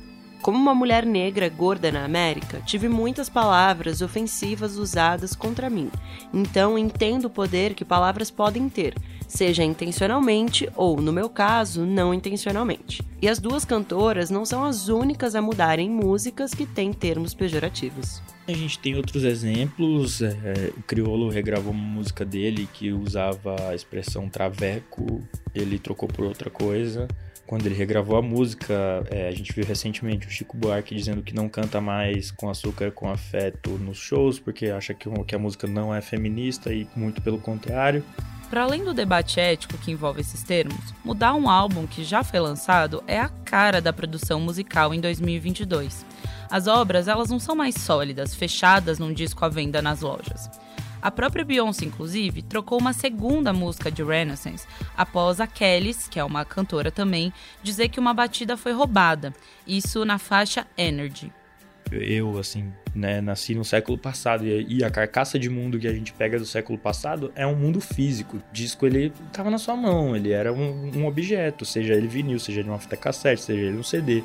como 0.44 0.58
uma 0.58 0.76
mulher 0.76 1.06
negra 1.06 1.48
gorda 1.48 1.90
na 1.90 2.04
América, 2.04 2.62
tive 2.66 2.90
muitas 2.90 3.30
palavras 3.30 4.02
ofensivas 4.02 4.76
usadas 4.76 5.34
contra 5.34 5.70
mim. 5.70 5.90
Então 6.34 6.78
entendo 6.78 7.26
o 7.26 7.30
poder 7.30 7.74
que 7.74 7.86
palavras 7.86 8.30
podem 8.30 8.68
ter, 8.68 8.94
seja 9.26 9.64
intencionalmente 9.64 10.70
ou, 10.76 11.02
no 11.02 11.14
meu 11.14 11.30
caso, 11.30 11.86
não 11.86 12.14
intencionalmente. 12.14 13.02
E 13.22 13.30
as 13.30 13.40
duas 13.40 13.64
cantoras 13.64 14.30
não 14.30 14.46
são 14.46 14.66
as 14.66 14.90
únicas 14.90 15.34
a 15.34 15.42
mudarem 15.42 15.90
músicas 15.90 16.54
que 16.54 16.66
têm 16.66 16.92
termos 16.92 17.34
pejorativos. 17.34 18.22
A 18.46 18.52
gente 18.52 18.78
tem 18.80 18.96
outros 18.98 19.24
exemplos. 19.24 20.22
É, 20.22 20.74
o 20.78 20.84
Criolo 20.84 21.30
regravou 21.30 21.72
uma 21.72 21.82
música 21.82 22.26
dele 22.26 22.68
que 22.74 22.92
usava 22.92 23.56
a 23.70 23.74
expressão 23.74 24.28
traveco, 24.28 25.22
ele 25.56 25.80
trocou 25.80 26.10
por 26.10 26.26
outra 26.26 26.50
coisa 26.50 27.08
quando 27.54 27.68
ele 27.68 27.76
regravou 27.76 28.18
a 28.18 28.22
música, 28.24 28.74
é, 29.12 29.28
a 29.28 29.32
gente 29.32 29.54
viu 29.54 29.64
recentemente 29.64 30.26
o 30.26 30.30
Chico 30.32 30.58
Buarque 30.58 30.96
dizendo 30.96 31.22
que 31.22 31.36
não 31.36 31.48
canta 31.48 31.80
mais 31.80 32.32
com 32.32 32.50
açúcar 32.50 32.92
com 32.92 33.08
afeto 33.08 33.70
nos 33.78 34.00
shows, 34.00 34.40
porque 34.40 34.70
acha 34.70 34.92
que, 34.92 35.08
que 35.24 35.36
a 35.36 35.38
música 35.38 35.68
não 35.68 35.94
é 35.94 36.02
feminista 36.02 36.74
e 36.74 36.88
muito 36.96 37.22
pelo 37.22 37.38
contrário. 37.38 38.04
Para 38.50 38.64
além 38.64 38.84
do 38.84 38.92
debate 38.92 39.40
ético 39.40 39.78
que 39.78 39.92
envolve 39.92 40.22
esses 40.22 40.42
termos, 40.42 40.96
mudar 41.06 41.36
um 41.36 41.48
álbum 41.48 41.86
que 41.86 42.04
já 42.04 42.24
foi 42.24 42.40
lançado 42.40 43.04
é 43.06 43.20
a 43.20 43.30
cara 43.30 43.80
da 43.80 43.94
produção 43.94 44.40
musical 44.40 44.92
em 44.92 45.00
2022. 45.00 46.04
As 46.50 46.66
obras 46.66 47.08
elas 47.08 47.30
não 47.30 47.38
são 47.38 47.56
mais 47.56 47.76
sólidas, 47.76 48.34
fechadas 48.34 48.98
num 48.98 49.14
disco 49.14 49.46
à 49.46 49.48
venda 49.48 49.80
nas 49.80 50.02
lojas. 50.02 50.50
A 51.04 51.12
própria 51.12 51.44
Beyoncé, 51.44 51.84
inclusive, 51.84 52.42
trocou 52.42 52.80
uma 52.80 52.94
segunda 52.94 53.52
música 53.52 53.92
de 53.92 54.02
Renaissance 54.02 54.66
após 54.96 55.42
a 55.42 55.46
Kellys, 55.46 56.08
que 56.08 56.18
é 56.18 56.24
uma 56.24 56.46
cantora 56.46 56.90
também, 56.90 57.34
dizer 57.62 57.90
que 57.90 58.00
uma 58.00 58.14
batida 58.14 58.56
foi 58.56 58.72
roubada. 58.72 59.34
Isso 59.68 60.06
na 60.06 60.18
faixa 60.18 60.66
Energy. 60.78 61.30
Eu, 61.92 62.40
assim, 62.40 62.72
né, 62.96 63.20
nasci 63.20 63.54
no 63.54 63.66
século 63.66 63.98
passado 63.98 64.48
e 64.48 64.82
a 64.82 64.90
carcaça 64.90 65.38
de 65.38 65.50
mundo 65.50 65.78
que 65.78 65.90
a 65.90 65.94
gente 65.94 66.14
pega 66.14 66.40
do 66.40 66.46
século 66.46 66.80
passado 66.80 67.34
é 67.36 67.46
um 67.46 67.54
mundo 67.54 67.82
físico. 67.82 68.38
O 68.38 68.44
disco, 68.54 68.86
ele 68.86 69.12
tava 69.34 69.52
na 69.52 69.58
sua 69.58 69.76
mão, 69.76 70.16
ele 70.16 70.32
era 70.32 70.54
um, 70.54 70.90
um 70.96 71.06
objeto, 71.06 71.66
seja 71.66 71.96
ele 71.96 72.08
vinil, 72.08 72.40
seja 72.40 72.62
ele 72.62 72.70
uma 72.70 72.80
fita 72.80 72.96
cassete, 72.96 73.42
seja 73.42 73.62
ele 73.62 73.78
um 73.78 73.84
CD. 73.84 74.24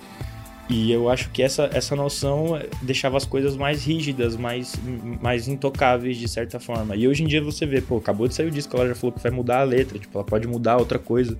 E 0.68 0.92
eu 0.92 1.08
acho 1.08 1.30
que 1.30 1.42
essa, 1.42 1.70
essa 1.72 1.96
noção 1.96 2.60
deixava 2.82 3.16
as 3.16 3.24
coisas 3.24 3.56
mais 3.56 3.84
rígidas, 3.86 4.36
mais, 4.36 4.74
mais 5.20 5.48
intocáveis 5.48 6.18
de 6.18 6.28
certa 6.28 6.60
forma. 6.60 6.94
E 6.94 7.08
hoje 7.08 7.24
em 7.24 7.26
dia 7.26 7.42
você 7.42 7.64
vê, 7.64 7.80
pô, 7.80 7.96
acabou 7.96 8.28
de 8.28 8.34
sair 8.34 8.48
o 8.48 8.50
disco, 8.50 8.76
ela 8.76 8.88
já 8.88 8.94
falou 8.94 9.12
que 9.12 9.22
vai 9.22 9.32
mudar 9.32 9.60
a 9.60 9.64
letra, 9.64 9.98
tipo, 9.98 10.18
ela 10.18 10.26
pode 10.26 10.46
mudar 10.46 10.76
outra 10.76 10.98
coisa 10.98 11.38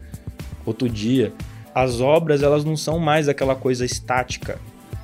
outro 0.64 0.88
dia. 0.88 1.33
As 1.75 2.01
obras, 2.01 2.43
elas 2.43 2.64
não 2.64 2.77
são 2.77 2.99
mais 2.99 3.29
aquela 3.29 3.55
coisa 3.55 3.85
estática. 3.85 4.59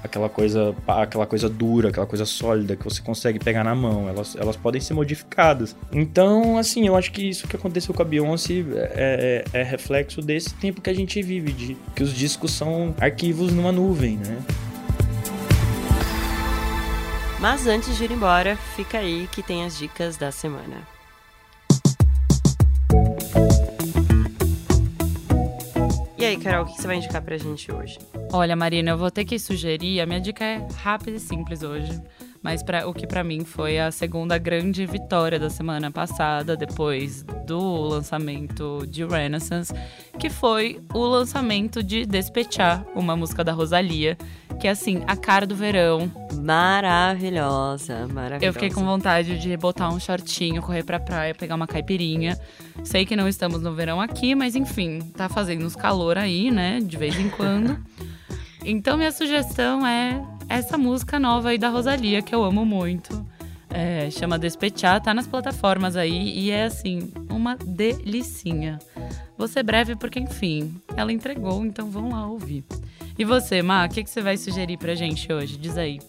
Aquela 0.04 0.28
coisa, 0.28 0.76
aquela 0.86 1.26
coisa 1.26 1.48
dura, 1.48 1.88
aquela 1.88 2.06
coisa 2.06 2.26
sólida 2.26 2.76
que 2.76 2.84
você 2.84 3.00
consegue 3.00 3.38
pegar 3.38 3.64
na 3.64 3.74
mão. 3.74 4.06
Elas, 4.06 4.36
elas 4.36 4.54
podem 4.54 4.80
ser 4.80 4.92
modificadas. 4.92 5.74
Então, 5.90 6.58
assim, 6.58 6.86
eu 6.86 6.94
acho 6.94 7.10
que 7.10 7.26
isso 7.26 7.48
que 7.48 7.56
aconteceu 7.56 7.94
com 7.94 8.02
a 8.02 8.04
Beyoncé 8.04 8.64
é, 8.74 9.44
é, 9.54 9.60
é 9.60 9.62
reflexo 9.62 10.20
desse 10.20 10.52
tempo 10.54 10.82
que 10.82 10.90
a 10.90 10.94
gente 10.94 11.20
vive, 11.22 11.52
de 11.52 11.76
que 11.96 12.02
os 12.02 12.12
discos 12.12 12.52
são 12.52 12.94
arquivos 13.00 13.52
numa 13.52 13.72
nuvem, 13.72 14.18
né? 14.18 14.38
Mas 17.40 17.66
antes 17.66 17.96
de 17.96 18.04
ir 18.04 18.12
embora, 18.12 18.56
fica 18.76 18.98
aí 18.98 19.28
que 19.32 19.42
tem 19.42 19.64
as 19.64 19.76
dicas 19.76 20.16
da 20.16 20.30
semana. 20.30 20.93
E 26.24 26.26
aí, 26.26 26.36
Carol, 26.38 26.64
o 26.64 26.66
que 26.66 26.80
você 26.80 26.86
vai 26.86 26.96
indicar 26.96 27.20
pra 27.20 27.36
gente 27.36 27.70
hoje? 27.70 27.98
Olha, 28.32 28.56
Marina, 28.56 28.92
eu 28.92 28.96
vou 28.96 29.10
ter 29.10 29.26
que 29.26 29.38
sugerir, 29.38 30.00
a 30.00 30.06
minha 30.06 30.18
dica 30.18 30.42
é 30.42 30.66
rápida 30.74 31.18
e 31.18 31.20
simples 31.20 31.62
hoje 31.62 32.00
mas 32.44 32.62
pra, 32.62 32.86
o 32.86 32.92
que 32.92 33.06
para 33.06 33.24
mim 33.24 33.42
foi 33.42 33.78
a 33.80 33.90
segunda 33.90 34.36
grande 34.36 34.84
vitória 34.84 35.38
da 35.38 35.48
semana 35.48 35.90
passada, 35.90 36.54
depois 36.54 37.24
do 37.46 37.88
lançamento 37.88 38.86
de 38.86 39.02
Renaissance, 39.02 39.72
que 40.18 40.28
foi 40.28 40.78
o 40.92 41.06
lançamento 41.06 41.82
de 41.82 42.04
Despechar, 42.04 42.84
uma 42.94 43.16
música 43.16 43.42
da 43.42 43.52
Rosalia, 43.52 44.18
que 44.60 44.68
é 44.68 44.72
assim, 44.72 45.02
a 45.06 45.16
cara 45.16 45.46
do 45.46 45.56
verão. 45.56 46.12
Maravilhosa, 46.34 48.06
maravilhosa. 48.08 48.44
Eu 48.44 48.52
fiquei 48.52 48.70
com 48.70 48.84
vontade 48.84 49.38
de 49.38 49.56
botar 49.56 49.88
um 49.88 49.98
shortinho, 49.98 50.60
correr 50.60 50.84
pra 50.84 51.00
praia, 51.00 51.34
pegar 51.34 51.54
uma 51.54 51.66
caipirinha. 51.66 52.38
Sei 52.84 53.06
que 53.06 53.16
não 53.16 53.26
estamos 53.26 53.62
no 53.62 53.74
verão 53.74 54.02
aqui, 54.02 54.34
mas 54.34 54.54
enfim, 54.54 55.00
tá 55.16 55.30
fazendo 55.30 55.64
uns 55.64 55.74
calor 55.74 56.18
aí, 56.18 56.50
né, 56.50 56.78
de 56.78 56.98
vez 56.98 57.18
em 57.18 57.30
quando. 57.30 57.78
Então 58.64 58.96
minha 58.96 59.12
sugestão 59.12 59.86
é 59.86 60.24
essa 60.48 60.78
música 60.78 61.18
nova 61.18 61.50
aí 61.50 61.58
da 61.58 61.68
Rosalia, 61.68 62.22
que 62.22 62.34
eu 62.34 62.42
amo 62.42 62.64
muito. 62.64 63.24
É, 63.68 64.08
chama 64.10 64.38
Despechar, 64.38 65.02
tá 65.02 65.12
nas 65.12 65.26
plataformas 65.26 65.96
aí 65.96 66.38
e 66.38 66.50
é 66.50 66.64
assim, 66.64 67.12
uma 67.28 67.56
delicinha. 67.56 68.78
Vou 69.36 69.48
ser 69.48 69.64
breve 69.64 69.96
porque, 69.96 70.20
enfim, 70.20 70.80
ela 70.96 71.12
entregou, 71.12 71.64
então 71.66 71.90
vão 71.90 72.10
lá 72.10 72.26
ouvir. 72.26 72.64
E 73.18 73.24
você, 73.24 73.62
Má, 73.62 73.84
o 73.84 73.88
que, 73.88 74.04
que 74.04 74.10
você 74.10 74.22
vai 74.22 74.36
sugerir 74.36 74.78
pra 74.78 74.94
gente 74.94 75.30
hoje? 75.32 75.56
Diz 75.56 75.76
aí. 75.76 76.00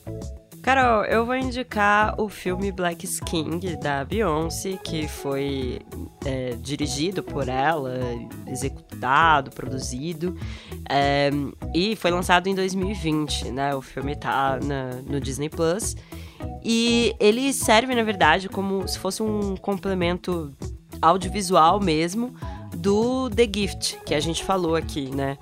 Carol, 0.65 1.05
eu 1.05 1.23
vou 1.23 1.35
indicar 1.35 2.19
o 2.19 2.27
filme 2.27 2.71
Black 2.71 3.07
King 3.23 3.77
da 3.77 4.03
Beyoncé, 4.03 4.79
que 4.83 5.07
foi 5.07 5.79
é, 6.25 6.55
dirigido 6.59 7.21
por 7.21 7.47
ela, 7.47 7.93
executado, 8.47 9.51
produzido, 9.51 10.35
é, 10.89 11.29
e 11.71 11.95
foi 11.95 12.09
lançado 12.09 12.47
em 12.47 12.55
2020, 12.55 13.51
né? 13.51 13.75
O 13.75 13.81
filme 13.81 14.15
tá 14.15 14.59
na, 14.59 14.93
no 15.07 15.21
Disney 15.21 15.49
Plus. 15.49 15.95
E 16.63 17.15
ele 17.19 17.53
serve, 17.53 17.93
na 17.93 18.01
verdade, 18.01 18.49
como 18.49 18.87
se 18.87 18.97
fosse 18.97 19.21
um 19.21 19.55
complemento 19.55 20.51
audiovisual 20.99 21.79
mesmo 21.79 22.33
do 22.75 23.29
The 23.29 23.43
Gift, 23.43 23.99
que 24.03 24.15
a 24.15 24.19
gente 24.19 24.43
falou 24.43 24.75
aqui, 24.75 25.15
né? 25.15 25.37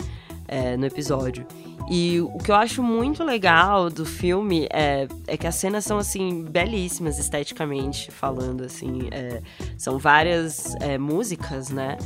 É, 0.50 0.76
no 0.76 0.86
episódio. 0.86 1.48
E 1.90 2.22
o 2.22 2.38
que 2.38 2.52
eu 2.52 2.56
acho 2.56 2.82
muito 2.82 3.24
legal 3.24 3.90
do 3.90 4.06
filme 4.06 4.68
é, 4.72 5.08
é 5.28 5.38
que 5.38 5.46
as 5.46 5.56
cenas 5.56 5.84
são, 5.86 5.98
assim, 5.98 6.44
belíssimas 6.44 7.20
esteticamente 7.20 8.12
falando, 8.12 8.64
assim. 8.64 9.10
É, 9.12 9.42
são 9.78 9.98
várias 9.98 10.76
é, 10.76 10.98
músicas, 10.98 11.70
né? 11.70 11.98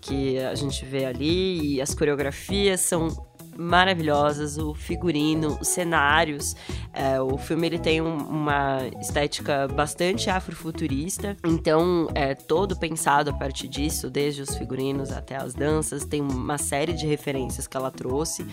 Que 0.00 0.38
a 0.38 0.54
gente 0.54 0.84
vê 0.84 1.04
ali 1.04 1.74
e 1.74 1.80
as 1.80 1.94
coreografias 1.94 2.80
são 2.80 3.08
maravilhosas, 3.56 4.58
o 4.58 4.74
figurino, 4.74 5.58
os 5.60 5.68
cenários. 5.68 6.54
É, 6.92 7.20
o 7.20 7.36
filme 7.38 7.66
ele 7.66 7.78
tem 7.78 8.00
um, 8.00 8.16
uma 8.16 8.78
estética 9.00 9.68
bastante 9.68 10.28
afrofuturista, 10.30 11.36
então 11.44 12.08
é 12.14 12.34
todo 12.34 12.76
pensado 12.76 13.30
a 13.30 13.32
partir 13.32 13.68
disso, 13.68 14.10
desde 14.10 14.42
os 14.42 14.56
figurinos 14.56 15.10
até 15.10 15.36
as 15.36 15.54
danças. 15.54 16.04
Tem 16.04 16.20
uma 16.20 16.58
série 16.58 16.92
de 16.92 17.06
referências 17.06 17.66
que 17.66 17.76
ela 17.76 17.90
trouxe 17.90 18.46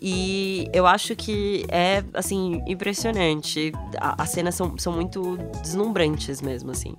e 0.00 0.68
eu 0.72 0.86
acho 0.86 1.16
que 1.16 1.64
é 1.68 2.04
assim 2.14 2.62
impressionante. 2.66 3.72
As 3.98 4.30
cenas 4.30 4.54
são, 4.54 4.76
são 4.78 4.92
muito 4.92 5.36
deslumbrantes 5.62 6.40
mesmo, 6.40 6.70
assim. 6.70 6.94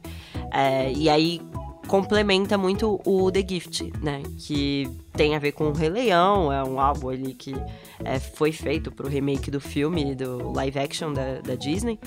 É, 0.52 0.92
e 0.92 1.10
aí 1.10 1.42
complementa 1.88 2.58
muito 2.58 3.02
o 3.06 3.32
The 3.32 3.46
Gift, 3.48 3.92
né? 4.02 4.22
Que 4.38 4.90
tem 5.14 5.36
a 5.36 5.40
ver 5.40 5.54
com 5.54 5.66
o 5.66 5.74
Rei 5.74 5.90
Leão, 5.90 6.52
é 6.52 6.64
um 6.64 6.80
álbum 6.80 7.10
ali 7.10 7.34
que 7.34 7.56
é, 8.04 8.20
foi 8.20 8.52
feito 8.52 8.92
pro 8.92 9.08
remake 9.08 9.50
do 9.50 9.60
filme, 9.60 10.14
do 10.14 10.52
live 10.52 10.80
action 10.80 11.14
da, 11.14 11.40
da 11.42 11.56
Disney. 11.56 12.00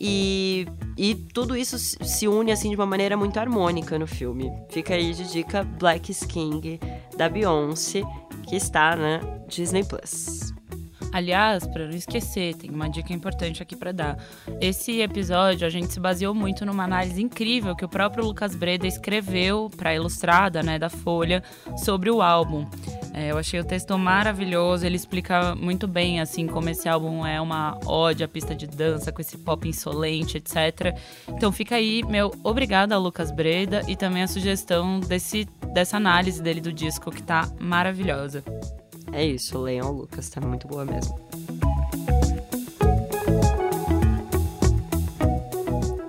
E, 0.00 0.66
e 0.98 1.14
tudo 1.14 1.56
isso 1.56 1.78
se 1.78 2.28
une 2.28 2.52
assim 2.52 2.70
de 2.70 2.76
uma 2.76 2.86
maneira 2.86 3.16
muito 3.16 3.38
harmônica 3.38 3.98
no 3.98 4.06
filme. 4.06 4.52
Fica 4.68 4.94
aí 4.94 5.14
de 5.14 5.30
dica 5.30 5.62
Black 5.62 6.12
King 6.26 6.78
da 7.16 7.28
Beyoncé, 7.28 8.02
que 8.46 8.56
está 8.56 8.96
na 8.96 9.18
Disney 9.48 9.84
Plus. 9.84 10.53
Aliás, 11.14 11.64
para 11.64 11.86
não 11.86 11.94
esquecer, 11.94 12.56
tem 12.56 12.68
uma 12.68 12.90
dica 12.90 13.12
importante 13.12 13.62
aqui 13.62 13.76
para 13.76 13.92
dar. 13.92 14.18
Esse 14.60 15.00
episódio 15.00 15.64
a 15.64 15.70
gente 15.70 15.92
se 15.92 16.00
baseou 16.00 16.34
muito 16.34 16.66
numa 16.66 16.82
análise 16.82 17.22
incrível 17.22 17.76
que 17.76 17.84
o 17.84 17.88
próprio 17.88 18.24
Lucas 18.24 18.56
Breda 18.56 18.84
escreveu 18.84 19.70
para 19.76 19.90
a 19.90 19.94
Ilustrada, 19.94 20.60
né, 20.60 20.76
da 20.76 20.90
Folha, 20.90 21.40
sobre 21.76 22.10
o 22.10 22.20
álbum. 22.20 22.66
É, 23.12 23.30
eu 23.30 23.38
achei 23.38 23.60
o 23.60 23.64
texto 23.64 23.96
maravilhoso, 23.96 24.84
ele 24.84 24.96
explica 24.96 25.54
muito 25.54 25.86
bem 25.86 26.20
assim 26.20 26.48
como 26.48 26.68
esse 26.68 26.88
álbum 26.88 27.24
é 27.24 27.40
uma 27.40 27.78
ode 27.86 28.24
à 28.24 28.26
pista 28.26 28.52
de 28.52 28.66
dança, 28.66 29.12
com 29.12 29.20
esse 29.20 29.38
pop 29.38 29.68
insolente, 29.68 30.38
etc. 30.38 30.98
Então 31.28 31.52
fica 31.52 31.76
aí, 31.76 32.02
meu, 32.02 32.34
obrigada 32.42 32.92
ao 32.92 33.00
Lucas 33.00 33.30
Breda 33.30 33.82
e 33.86 33.94
também 33.94 34.24
a 34.24 34.26
sugestão 34.26 34.98
desse, 34.98 35.44
dessa 35.72 35.96
análise 35.96 36.42
dele 36.42 36.60
do 36.60 36.72
disco 36.72 37.12
que 37.12 37.22
tá 37.22 37.48
maravilhosa. 37.60 38.42
É 39.14 39.24
isso, 39.24 39.56
leiam 39.58 39.90
o 39.90 39.92
Lucas, 39.92 40.28
tá 40.28 40.40
muito 40.40 40.66
boa 40.66 40.84
mesmo. 40.84 41.14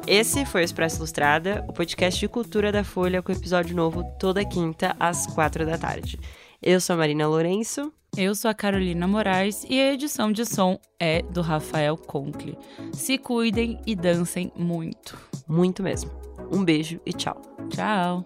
Esse 0.08 0.44
foi 0.46 0.62
o 0.62 0.64
Expresso 0.64 0.98
Ilustrada, 0.98 1.64
o 1.68 1.74
podcast 1.74 2.20
de 2.20 2.28
cultura 2.28 2.72
da 2.72 2.84
Folha, 2.84 3.22
com 3.22 3.32
episódio 3.32 3.76
novo 3.76 4.04
toda 4.20 4.44
quinta 4.44 4.96
às 5.00 5.28
quatro 5.28 5.66
da 5.66 5.78
tarde. 5.78 6.20
Eu 6.62 6.82
sou 6.82 6.96
a 6.96 6.98
Marina 6.98 7.28
Lourenço. 7.28 7.94
Eu 8.18 8.34
sou 8.34 8.50
a 8.50 8.54
Carolina 8.54 9.08
Moraes 9.08 9.66
e 9.70 9.80
a 9.80 9.94
edição 9.94 10.32
de 10.32 10.46
som 10.46 10.80
é 11.00 11.22
do 11.22 11.42
Rafael 11.42 11.98
Conkle. 11.98 12.58
Se 12.94 13.18
cuidem 13.18 13.80
e 13.86 13.96
dancem 13.96 14.52
muito. 14.56 15.18
Muito 15.48 15.84
mesmo. 15.84 16.10
Um 16.52 16.64
beijo 16.64 17.00
e 17.06 17.14
tchau. 17.14 17.40
Tchau. 17.70 18.26